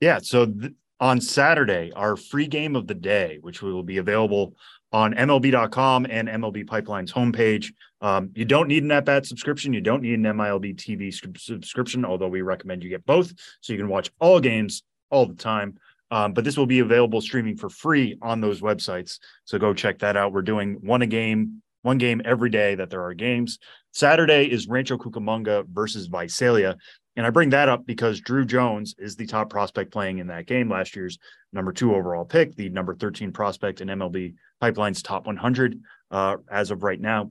[0.00, 0.20] Yeah.
[0.22, 4.54] So th- on Saturday, our free game of the day, which will be available
[4.92, 7.72] on MLB.com and MLB Pipeline's homepage.
[8.06, 9.72] Um, you don't need an at bat subscription.
[9.72, 13.78] You don't need an MILB TV subscription, although we recommend you get both so you
[13.80, 15.76] can watch all games all the time.
[16.12, 19.18] Um, but this will be available streaming for free on those websites.
[19.44, 20.32] So go check that out.
[20.32, 23.58] We're doing one a game, one game every day that there are games.
[23.90, 26.76] Saturday is Rancho Cucamonga versus Visalia.
[27.16, 30.46] And I bring that up because Druw Jones is the top prospect playing in that
[30.46, 31.18] game last year's
[31.52, 35.80] number two overall pick, the number 13 prospect in MLB Pipeline's top 100
[36.12, 37.30] uh, as of right now.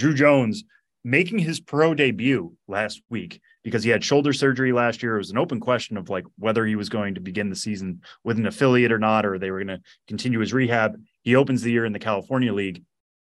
[0.00, 0.64] Druw Jones
[1.04, 5.14] making his pro debut last week because he had shoulder surgery last year.
[5.14, 8.02] It was an open question of like whether he was going to begin the season
[8.24, 11.00] with an affiliate or not, or they were going to continue his rehab.
[11.22, 12.82] He opens the year in the California League,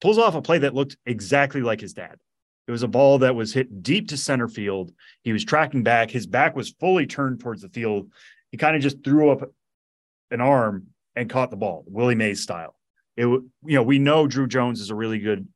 [0.00, 2.16] pulls off a play that looked exactly like his dad.
[2.68, 4.92] It was a ball that was hit deep to center field.
[5.22, 6.10] He was tracking back.
[6.10, 8.10] His back was fully turned towards the field.
[8.50, 9.48] He kind of just threw up
[10.32, 12.74] an arm and caught the ball, Willie Mays style.
[13.16, 15.46] It, you know, we know Druw Jones is a really good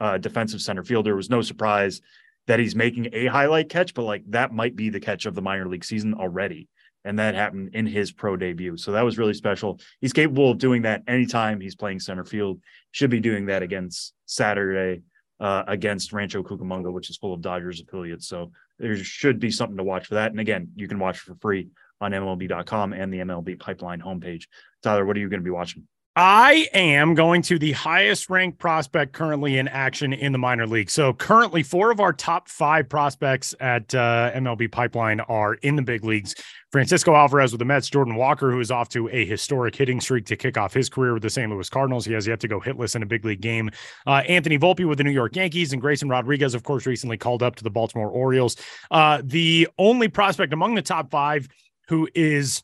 [0.00, 1.12] uh, defensive center fielder.
[1.12, 2.00] It was no surprise
[2.46, 5.42] that he's making a highlight catch, but like that might be the catch of the
[5.42, 6.68] minor league season already.
[7.04, 8.76] And that happened in his pro debut.
[8.76, 9.80] So that was really special.
[10.00, 12.60] He's capable of doing that anytime he's playing center field.
[12.90, 15.02] Should be doing that against Saturday
[15.40, 18.28] uh, against Rancho Cucamonga, which is full of Dodgers affiliates.
[18.28, 20.30] So there should be something to watch for that.
[20.30, 21.68] And again, you can watch for free
[22.00, 24.44] on MLB.com and the MLB Pipeline homepage.
[24.82, 25.86] Tyler, what are you going to be watching?
[26.16, 30.90] I am going to the highest ranked prospect currently in action in the minor league.
[30.90, 35.82] So currently, four of our top five prospects at uh, MLB Pipeline are in the
[35.82, 36.34] big leagues.
[36.72, 40.26] Francisco Alvarez with the Mets, Jordan Walker, who is off to a historic hitting streak
[40.26, 41.50] to kick off his career with the St.
[41.50, 42.04] Louis Cardinals.
[42.04, 43.70] He has yet to go hitless in a big league game.
[44.04, 47.42] Uh, Anthony Volpe with the New York Yankees, and Grayson Rodriguez, of course, recently called
[47.42, 48.56] up to the Baltimore Orioles.
[48.90, 51.48] Uh, the only prospect among the top five
[51.88, 52.62] who is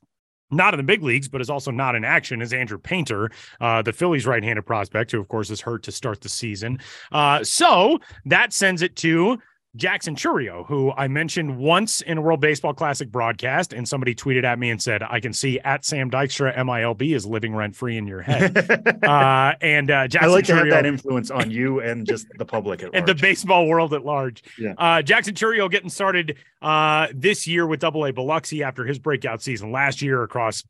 [0.51, 3.30] not in the big leagues, but is also not in action, is Andrew Painter,
[3.61, 6.78] uh, the Phillies right handed prospect, who, of course, is hurt to start the season.
[7.12, 9.38] Uh, so that sends it to
[9.77, 14.45] Jackson Chourio, who I mentioned once in a World Baseball Classic broadcast, and somebody tweeted
[14.45, 17.97] at me and said, "I can see at Sam Dykstra MILB is living rent free
[17.97, 18.57] in your head."
[19.05, 22.27] uh, and uh, Jackson I like Chourio, to have that influence on you and just
[22.39, 23.07] the public at and large.
[23.07, 24.43] the baseball world at large.
[24.59, 24.74] Yeah.
[24.79, 29.43] Uh, Jackson Chourio getting started uh, this year with Double A Biloxi after his breakout
[29.43, 30.64] season last year across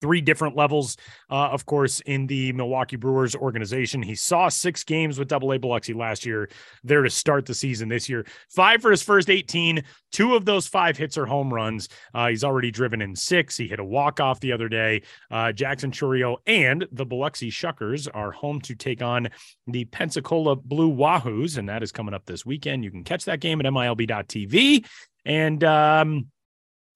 [0.00, 0.96] three different levels,
[1.30, 4.02] uh, of course, in the Milwaukee Brewers organization.
[4.02, 6.48] He saw six games with Double A Biloxi last year,
[6.84, 8.26] there to start the season this year.
[8.50, 9.82] Five for his first 18.
[10.12, 11.88] Two of those five hits are home runs.
[12.14, 13.56] Uh, he's already driven in six.
[13.56, 15.02] He hit a walk off the other day.
[15.30, 19.28] Uh, Jackson Chourio and the Biloxi Shuckers are home to take on
[19.66, 22.84] the Pensacola Blue Wahoos, and that is coming up this weekend.
[22.84, 24.86] You can catch that game at MILB.tv.
[25.24, 26.28] And um,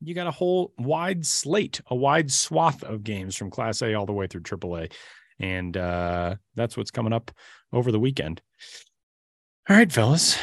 [0.02, 4.06] you got a whole wide slate, a wide swath of games from Class A all
[4.06, 4.92] the way through AAA.
[5.38, 7.30] And uh, that's what's coming up
[7.72, 8.42] over the weekend.
[9.68, 10.38] All right, fellas.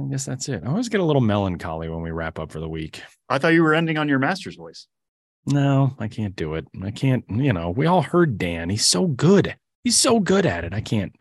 [0.00, 0.62] I guess that's it.
[0.64, 3.02] I always get a little melancholy when we wrap up for the week.
[3.28, 4.88] I thought you were ending on your master's voice.
[5.46, 6.66] No, I can't do it.
[6.82, 8.70] I can't, you know, we all heard Dan.
[8.70, 9.56] He's so good.
[9.84, 10.72] He's so good at it.
[10.72, 11.14] I can't,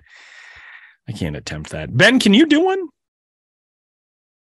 [1.08, 1.96] I can't attempt that.
[1.96, 2.88] Ben, can you do one?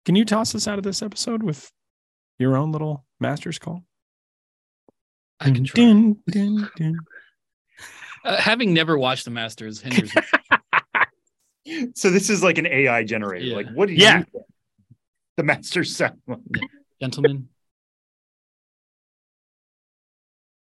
[0.05, 1.69] Can you toss us out of this episode with
[2.39, 3.83] your own little master's call?
[5.39, 5.83] I can try.
[5.83, 6.97] Dun, dun, dun.
[8.23, 10.21] Uh, having never watched the Masters hinders me.
[11.95, 13.45] So this is like an AI generator.
[13.45, 13.55] Yeah.
[13.55, 14.23] Like, what do you Yeah.
[15.37, 16.19] the master's sound?
[16.27, 16.39] like?
[17.01, 17.47] Gentlemen,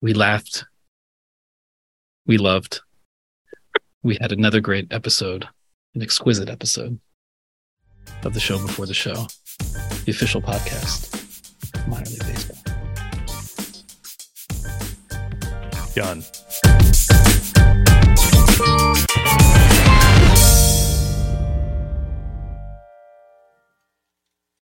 [0.01, 0.65] we laughed.
[2.27, 2.81] We loved.
[4.03, 5.47] We had another great episode,
[5.95, 6.99] an exquisite episode
[8.23, 9.25] of the show before the show,
[10.05, 11.24] the official podcast of
[11.87, 12.61] minor league baseball.
[15.95, 16.23] Done.